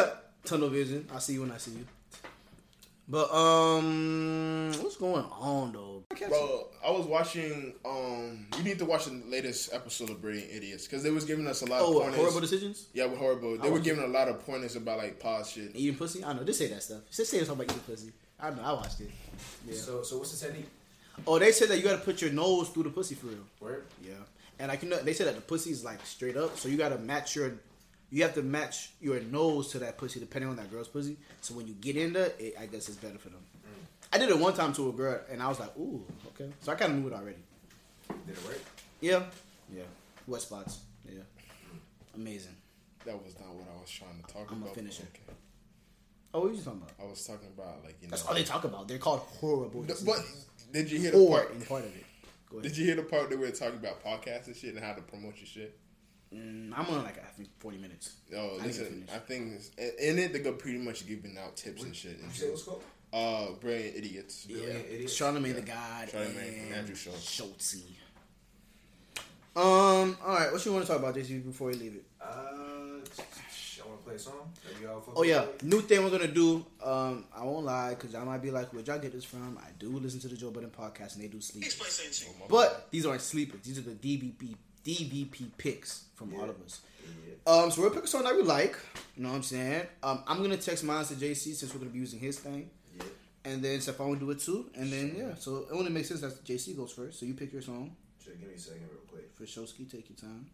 [0.00, 0.12] pod.
[0.44, 1.06] Tunnel vision.
[1.14, 1.86] I see you when I see you.
[3.08, 6.04] But um, what's going on though?
[6.28, 7.74] Bro, I was watching.
[7.84, 11.46] Um, you need to watch the latest episode of Brilliant Idiots because they was giving
[11.46, 12.20] us a lot Oh, of what, pointers.
[12.20, 12.86] horrible decisions.
[12.92, 13.56] Yeah, with horrible.
[13.56, 15.72] They I were watched giving a lot of pointers about like pause shit.
[15.74, 16.24] Eating pussy.
[16.24, 16.44] I know.
[16.44, 17.00] Just say that stuff.
[17.10, 18.12] Just say something about eating pussy.
[18.40, 18.62] I know.
[18.62, 19.10] I watched it.
[19.66, 19.74] Yeah.
[19.74, 20.68] So, so what's the technique?
[21.26, 23.38] Oh, they said that you got to put your nose through the pussy for real.
[23.60, 23.84] Word?
[24.02, 24.12] Yeah.
[24.58, 24.90] And I can.
[25.04, 27.52] They said that the pussy is like straight up, so you got to match your.
[28.12, 31.16] You have to match your nose to that pussy depending on that girl's pussy.
[31.40, 33.40] So when you get in there, it, I guess it's better for them.
[34.12, 36.70] I did it one time to a girl, and I was like, "Ooh, okay." So
[36.70, 37.38] I kind of knew it already.
[38.26, 38.60] Did it work?
[39.00, 39.22] Yeah,
[39.74, 39.84] yeah.
[40.26, 40.80] Wet spots.
[41.06, 41.22] Yeah,
[42.14, 42.54] amazing.
[43.06, 44.74] That was not what I was trying to talk I'm a about.
[44.74, 45.04] finisher.
[45.04, 45.32] Okay.
[46.34, 46.92] Oh, what are you talking about?
[47.00, 48.10] I was talking about like you know.
[48.10, 48.88] That's all they talk about.
[48.88, 49.86] They're called horrible.
[50.04, 50.20] But
[50.70, 51.54] did you hear the or part?
[51.54, 52.04] in part of it.
[52.50, 52.68] Go ahead.
[52.68, 54.92] Did you hear the part that we were talking about podcasts and shit and how
[54.92, 55.78] to promote your shit?
[56.34, 58.12] Mm, I'm on like I think 40 minutes.
[58.34, 59.06] Oh, I listen.
[59.14, 62.16] I think it's- in it they go pretty much giving out tips and shit.
[62.18, 62.82] You And say what's called?
[63.12, 64.46] uh, brilliant idiots.
[64.48, 65.14] Yeah, Brilliant Idiots?
[65.20, 67.22] Charlamagne the God Charlamagne, and Andrew Schulz.
[67.28, 67.76] Schulz.
[69.54, 70.16] Um.
[70.24, 70.50] All right.
[70.50, 72.04] What you want to talk about, JC, before we leave it?
[72.18, 74.50] Uh, I want to play a song.
[74.64, 75.28] That we all Oh with?
[75.28, 76.64] yeah, new thing we're gonna do.
[76.82, 79.58] Um, I won't lie, because I might be like, where'd y'all get this from?
[79.60, 81.62] I do listen to the Joe Budden podcast, and they do sleep.
[81.62, 82.46] me explain something.
[82.48, 83.60] But these aren't sleepers.
[83.62, 84.54] These are the DVP
[84.84, 86.80] DVP picks from all of us.
[87.46, 87.52] Yeah.
[87.52, 88.76] Um, so we'll pick a song that we like.
[89.16, 89.86] You know what I'm saying?
[90.02, 93.04] Um, I'm gonna text mine to JC since we're gonna be using his thing, Yeah.
[93.44, 94.70] and then Stephon will do it too.
[94.74, 97.18] And then yeah, so it only makes sense that JC goes first.
[97.20, 97.96] So you pick your song.
[98.22, 99.30] Sure, give me a second real quick.
[99.34, 100.46] For Shosky, take your time.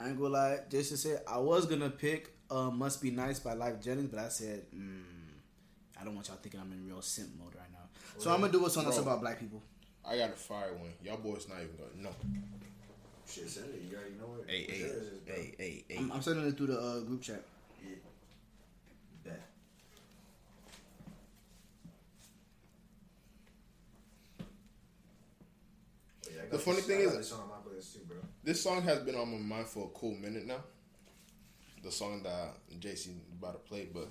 [0.00, 0.58] I ain't gonna lie.
[0.70, 4.28] Jason said I was gonna pick uh, "Must Be Nice" by Lyfe Jennings, but I
[4.28, 5.02] said mm,
[6.00, 7.78] I don't want y'all thinking I'm in real simp mode right now.
[8.18, 9.62] So I'm gonna do a song that's about black people.
[10.08, 10.92] I got a fire one.
[11.04, 12.14] Y'all boys not even gonna know.
[13.30, 13.82] Shit, send it.
[13.90, 14.50] You already know it.
[14.50, 15.34] Hey, hey, What yours is, bro?
[15.34, 15.96] hey, hey, hey.
[15.98, 17.42] I'm, I'm sending it through the uh, group chat.
[17.84, 17.94] Yeah.
[19.24, 19.40] Bet.
[26.26, 28.00] Oh, yeah, The funny this- thing is- this song on my playlist too.
[28.42, 30.62] This song has been on my mind for a cool minute now.
[31.82, 34.08] The song that JC about to play, but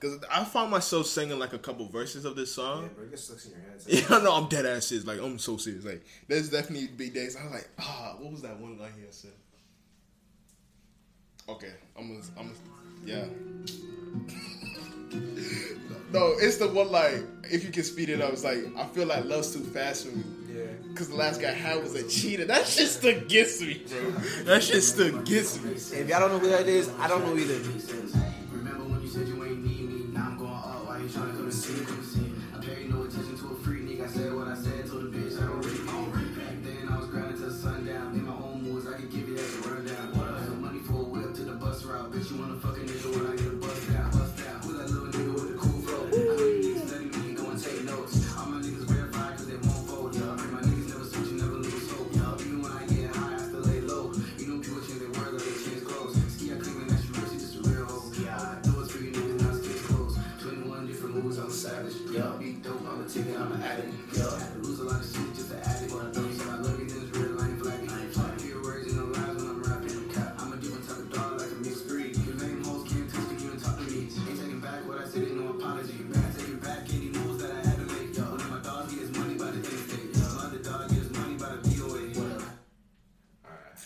[0.00, 2.84] Because I found myself singing like a couple verses of this song.
[2.84, 3.80] Yeah, bro, it gets stuck in your head.
[3.86, 5.06] Yeah, I know I'm dead ass serious.
[5.06, 5.84] Like I'm so serious.
[5.84, 7.36] Like there's definitely big days.
[7.36, 9.32] I'm like, ah, what was that one line here said?
[11.48, 12.58] Okay, I'm gonna, I'm gonna,
[13.04, 13.24] yeah.
[16.12, 19.06] no, it's the one like, if you can speed it up, it's like, I feel
[19.06, 20.22] like love's too fast for me.
[20.48, 20.94] Yeah.
[20.94, 22.44] Cause the last guy I had was a cheater.
[22.44, 24.10] That shit still gets me, bro.
[24.44, 25.72] that shit still gets me.
[25.72, 28.29] If y'all don't know who that is, I don't know either.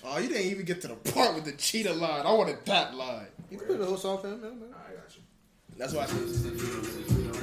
[0.06, 2.26] Oh, you didn't even get to the part with the cheetah line.
[2.26, 3.26] I wanted that line.
[3.50, 4.60] You can play the whole song for him, man.
[4.60, 4.68] man.
[4.74, 5.22] I got you.
[5.78, 6.18] That's why I said.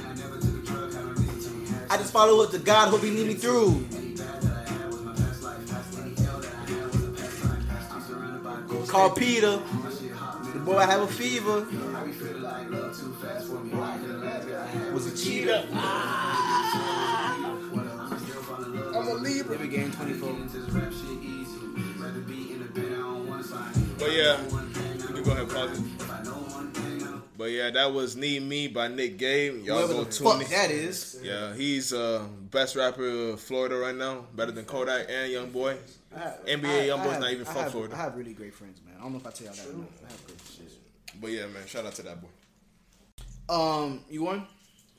[0.06, 3.02] I never took a drug, had a reason to just follow what the God hope
[3.02, 3.84] he lead me through.
[3.92, 5.70] Any bad that I had was my past life.
[5.70, 7.92] Past any hell that I had was a past life.
[7.92, 8.90] I'm surrounded by ghosts.
[8.92, 9.56] Call Peter.
[9.58, 11.66] My shit hot, The boy, I have a fever.
[11.96, 13.72] I be feeling like love too fast for me.
[13.74, 15.62] I could've laughed if I had Was a cheater.
[17.72, 18.96] Whatever, I'ma still fall in love.
[18.96, 19.14] I'm a ah.
[19.14, 19.54] Libra.
[19.56, 21.41] Every game 24.
[23.98, 25.84] But yeah, One thing, can go ahead and pause it.
[25.84, 29.16] If I know one thing, I know But yeah, that was Need Me by Nick
[29.18, 29.64] Gabe.
[29.64, 30.50] Y'all Whoever go the tune fuck in.
[30.50, 31.20] that is.
[31.22, 35.76] Yeah, he's uh, best rapper of Florida right now, better than Kodak and Young Boy.
[36.16, 37.94] Have- NBA I- young I boy's have- not even I from have- Florida.
[37.94, 38.94] I have really great friends, man.
[38.98, 39.68] I don't know if I tell y'all that.
[39.68, 39.86] Enough.
[40.06, 40.74] I have great friends.
[41.20, 42.28] But yeah, man, shout out to that boy.
[43.54, 44.46] Um, you won?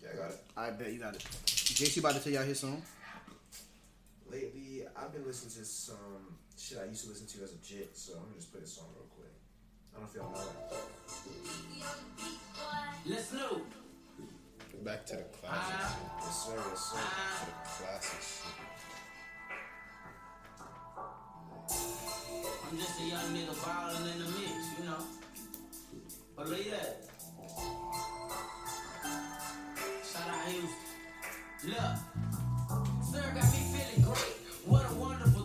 [0.02, 0.40] Yeah, I got it.
[0.56, 1.24] I bet you got it.
[1.46, 2.82] JC about to tell y'all his song.
[4.32, 5.96] Lately, I've been listening to some
[6.64, 8.68] shit I used to listen to as a jit, so I'm gonna just play the
[8.68, 9.36] song real quick.
[9.92, 10.80] I don't know if y'all know it.
[13.06, 13.62] Let's know.
[14.84, 15.94] Back to the classics.
[16.24, 16.98] Yes, sir, yes, sir.
[17.00, 17.40] Ah.
[17.40, 18.44] To the classics.
[22.72, 25.02] I'm just a young nigga ballin' in the mix, you know.
[26.38, 26.96] Believe that.
[30.02, 30.84] Shout out Houston.
[31.66, 31.96] Look,
[33.12, 34.36] sir got me feeling great.
[34.66, 35.43] What a wonderful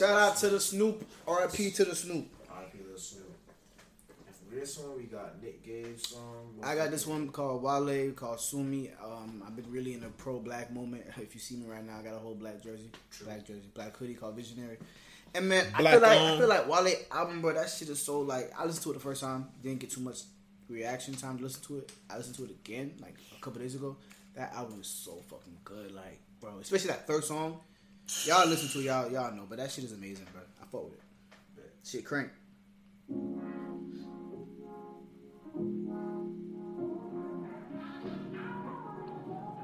[0.00, 1.06] Shout out to the Snoop.
[1.28, 1.72] R.I.P.
[1.72, 2.26] to the Snoop.
[2.50, 2.78] R.I.P.
[2.88, 3.36] Lil Snoop.
[4.26, 6.54] And for this one, we got Nick Gabe's song.
[6.62, 8.90] I got this one called Wale called Sue Me.
[9.04, 11.04] Um, I've been really in a pro black moment.
[11.18, 12.90] If you see me right now, I got a whole black jersey,
[13.26, 14.78] black jersey, black hoodie called Visionary.
[15.34, 16.38] And man, I feel like I on.
[16.38, 17.52] feel like Wale album, bro.
[17.52, 20.00] That shit is so like I listened to it the first time, didn't get too
[20.00, 20.20] much
[20.70, 21.92] reaction time to listen to it.
[22.08, 23.98] I listened to it again like a couple days ago.
[24.34, 26.56] That album is so fucking good, like bro.
[26.58, 27.60] Especially that third song.
[28.26, 30.42] Y'all listen to it, y'all y'all know, but that shit is amazing, bro.
[30.60, 31.00] I fuck with it.
[31.84, 32.30] Shit crank.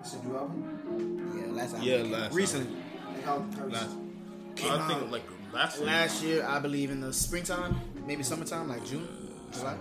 [0.01, 1.33] It's a new album.
[1.37, 1.89] Yeah, last album.
[1.89, 2.77] Yeah, last recently.
[3.15, 3.91] And how, how Last,
[4.55, 5.87] Came I think like last year.
[5.87, 9.07] last year, I believe in the springtime, maybe summertime, like June,
[9.53, 9.77] July.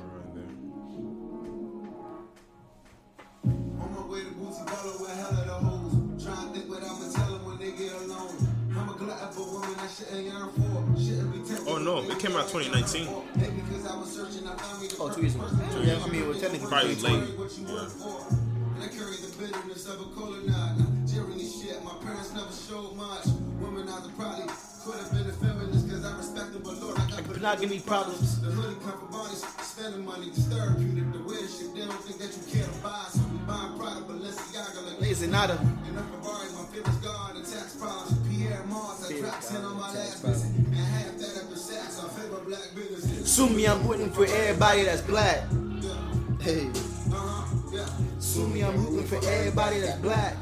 [12.25, 13.05] Came out 2019.
[13.37, 15.45] Maybe because I was searching, I found Oh, two years ago.
[15.85, 17.21] Yeah, I mean, well, technically, Probably 2020.
[17.21, 17.37] late.
[17.37, 18.17] what you work for.
[18.33, 20.73] And I carry the bitterness of a cola nut.
[21.05, 23.29] Jerry shit, my parents never showed much.
[23.61, 27.27] Womanizer probably could have been a feminist because I respect them, but Lord, I got
[27.29, 28.41] But not give me problems.
[28.41, 31.77] the hoodie come from bodies, spending money to therapeutic, the weird shit.
[31.77, 35.27] They don't think that you care to buy, so we buying product, Balenciaga like Lazy
[35.29, 35.61] nada.
[35.61, 38.14] and up Ferrari, my favorite God, the tax problems.
[38.55, 40.49] Pierre Mars, I dropped 10 on my last visit.
[40.55, 43.31] And half that up the sacks, I favor black businesses.
[43.31, 45.43] Sue me, I'm rooting for everybody that's black.
[46.39, 46.69] Hey,
[48.19, 50.35] sue me, I'm rooting for everybody that's black.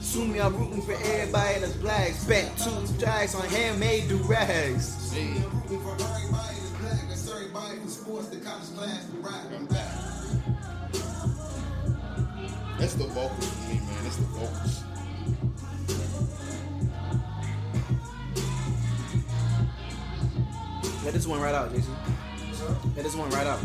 [0.00, 2.12] Sue me, I'm rooting for everybody that's black.
[2.12, 5.12] Spent two stacks on handmade do rags.
[5.12, 6.22] Everybody
[7.08, 7.26] that's.
[9.70, 10.12] That's.
[12.78, 14.06] That's the vocals for me, man.
[14.06, 14.91] It's the vocals.
[21.04, 21.94] Let this one right out, Jason.
[22.94, 23.60] Let this one right out.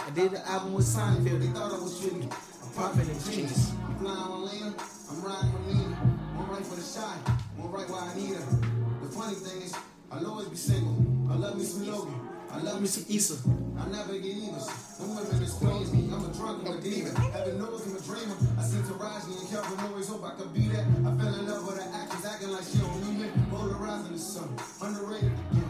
[0.00, 1.40] I did the album with Seinfeld.
[1.40, 2.30] They thought I was and.
[10.10, 10.96] I'll always be single.
[11.30, 12.14] I love me some Logan.
[12.50, 13.36] I love me some Issa.
[13.76, 14.40] I never get.
[14.40, 16.14] Them women me.
[16.14, 17.14] I'm a drunk, I'm a demon.
[17.14, 18.36] Heaven knows I'm a dreamer.
[18.58, 20.86] I seen Taraji and Kelvin always hope I could be that.
[21.04, 23.28] I fell in love with an actress acting like she don't believe me.
[23.50, 24.48] Polarizing the sun.
[24.80, 25.68] Underrated again.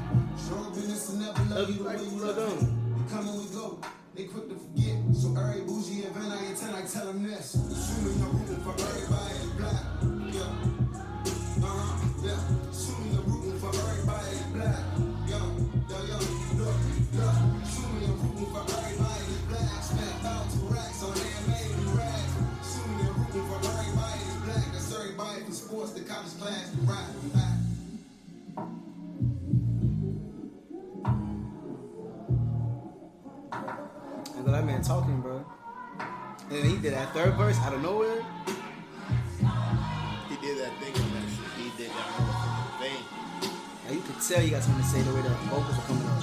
[0.49, 2.69] In this and never love you the way you love me.
[2.95, 3.79] We come and we go.
[4.15, 4.97] They quick to forget.
[5.19, 7.55] So every bougie event I attend, I tell them this.
[7.55, 9.08] Assuming I'm rooting for everybody
[34.37, 35.45] And then that man talking, bro.
[35.99, 38.25] And then he did that third verse out of nowhere.
[40.29, 41.47] He did that thing on that shit.
[41.57, 43.03] He did that motherfucking thing.
[43.87, 46.07] And you could tell he got something to say the way the vocals are coming
[46.07, 46.23] out.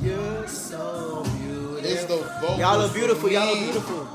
[0.00, 1.78] You're so beautiful.
[1.78, 3.30] It's the vocals Y'all are beautiful.
[3.30, 4.08] Y'all are beautiful.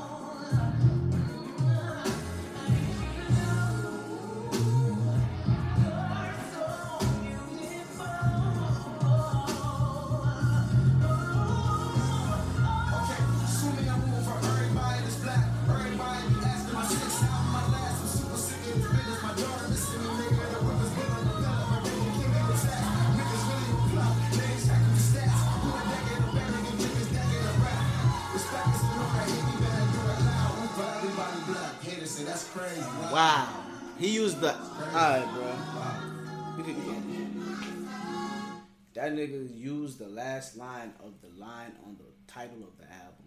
[40.14, 43.24] Last line of the line on the title of the album.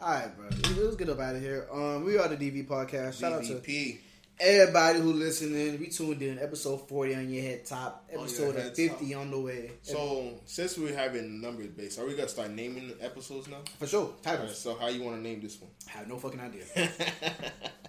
[0.00, 0.48] Alright, bro.
[0.82, 1.68] Let's get up out of here.
[1.72, 3.20] Um, we are the DV podcast.
[3.20, 3.98] Shout out to
[4.40, 5.78] everybody who listening.
[5.78, 6.38] We tuned in.
[6.38, 8.08] Episode 40 on your head top.
[8.10, 9.72] Episode head 50 on the way.
[9.82, 13.58] So since we're having numbers based, are we gonna start naming the episodes now?
[13.78, 14.14] For sure.
[14.22, 14.58] Titles.
[14.58, 15.70] so how you want to name this one?
[15.86, 16.64] I have no fucking idea.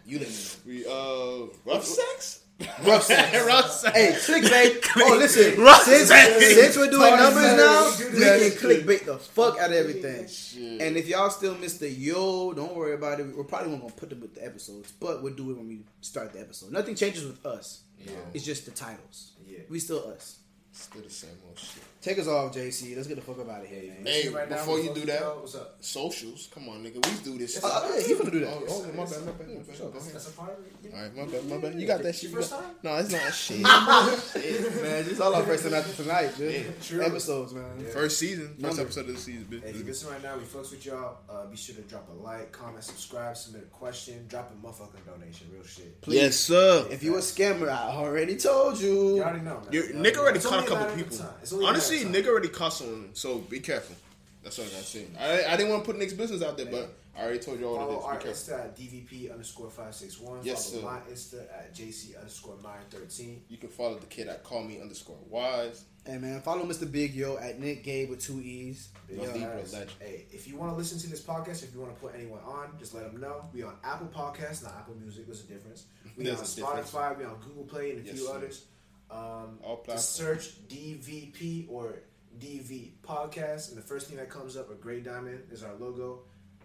[0.05, 0.51] You let me know.
[0.65, 2.42] We uh rough sex.
[2.83, 3.45] Rough sex.
[3.47, 3.95] rough sex.
[3.95, 4.85] Hey, clickbait.
[4.97, 5.59] Oh, listen.
[5.61, 6.37] Rough Since, sex.
[6.55, 10.27] since we're doing numbers now, we can clickbait the fuck out of everything.
[10.27, 10.81] Shit.
[10.81, 13.35] And if y'all still miss the yo, don't worry about it.
[13.35, 16.31] We're probably gonna put them with the episodes, but we'll do it when we start
[16.33, 16.71] the episode.
[16.71, 17.81] Nothing changes with us.
[18.05, 18.11] Yeah.
[18.33, 19.31] It's just the titles.
[19.47, 19.59] Yeah.
[19.69, 20.39] We still us.
[20.75, 21.83] Still the same old shit.
[22.01, 22.95] Take us off, JC.
[22.95, 24.05] Let's get the fuck up out of here, man.
[24.07, 25.39] Hey, Right now, before you do that, y'all.
[25.41, 25.77] what's up?
[25.79, 26.49] socials.
[26.51, 26.95] Come on, nigga.
[26.95, 27.53] We do this.
[27.53, 27.61] shit.
[27.63, 28.49] Oh, yeah, you finna do that.
[28.53, 29.77] Oh, oh, my bad, my bad, my bad.
[29.79, 30.13] Go ahead.
[30.13, 30.93] That's a part of it.
[30.93, 31.79] All right, my bad, my bad.
[31.79, 32.31] You got that shit.
[32.31, 32.71] You first got- time?
[32.81, 33.61] No, it's not shit.
[33.61, 36.81] man, this all our first time after tonight, dude.
[36.81, 37.03] True.
[37.03, 37.63] Episodes, man.
[37.93, 38.81] First season, first Number.
[38.81, 39.61] episode of the season, bitch.
[39.63, 41.17] Hey, if you're listening right now, we fucks with y'all.
[41.29, 45.05] Uh, be sure to drop a like, comment, subscribe, submit a question, drop a motherfucking
[45.05, 45.47] donation.
[45.53, 46.01] Real shit.
[46.01, 46.15] Please.
[46.21, 46.87] Yes, sir.
[46.89, 49.17] If you a scammer, I already told you.
[49.17, 49.67] You already know, man.
[49.71, 51.17] Your, Nick already It's caught a couple people.
[51.17, 51.29] time.
[51.41, 52.31] It's only a Honestly, matter of Nick time.
[52.31, 53.95] already caught someone, so be careful.
[54.43, 55.05] That's all I gotta say.
[55.19, 57.67] I, I didn't want to put Nick's business out there, but I already told you
[57.67, 58.43] all Follow what our it is.
[58.43, 58.65] Be careful.
[58.65, 60.39] Insta at DVP underscore 561.
[60.43, 60.87] Yes, Follow sir.
[60.87, 63.41] my Insta at JC underscore 913.
[63.47, 65.85] You can follow the kid at call me underscore wise.
[66.05, 66.91] Hey man, follow Mr.
[66.91, 68.89] Big Yo at Nick Gabe with two E's.
[69.07, 69.71] Big Yo, Libra guys.
[69.71, 69.91] legend.
[70.01, 72.41] Hey, if you want to listen to this podcast, if you want to put anyone
[72.45, 73.45] on, just let them know.
[73.53, 75.25] We on Apple Podcasts, not Apple Music.
[75.25, 75.85] There's a difference.
[76.17, 76.91] We There's on a difference.
[76.91, 77.17] Spotify.
[77.17, 78.33] We on Google Play and a Yes, few sir.
[78.35, 78.65] others.
[79.13, 81.99] Um, All just search DVP or
[82.39, 86.21] DV Podcast, and the first thing that comes up, a gray diamond, is our logo.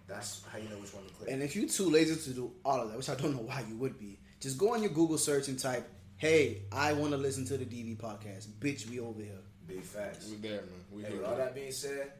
[0.06, 1.28] That's how you know which one to click.
[1.30, 3.62] And if you're too lazy to do all of that, which I don't know why
[3.68, 5.86] you would be, just go on your Google search and type,
[6.16, 9.42] "Hey, I want to listen to the DV podcast." Bitch, we over here.
[9.66, 10.30] Big facts.
[10.30, 10.68] We there, man.
[10.90, 11.18] We Hey, here.
[11.18, 12.12] with all that being said,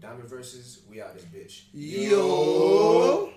[0.00, 1.64] Diamond versus, we out this bitch.
[1.74, 3.30] Yo,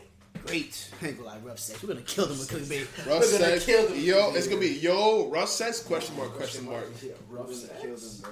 [0.47, 0.89] great.
[1.01, 1.81] I ain't gonna lie, rough sex.
[1.83, 2.87] We're gonna kill them with clickbait.
[3.07, 3.65] Rough We're gonna sex.
[3.65, 3.99] kill them.
[3.99, 6.85] Yo, it's gonna be yo rough sex question mark question mark.
[7.03, 7.81] Yeah, rough We're gonna sex.
[7.81, 8.31] kill them, bro.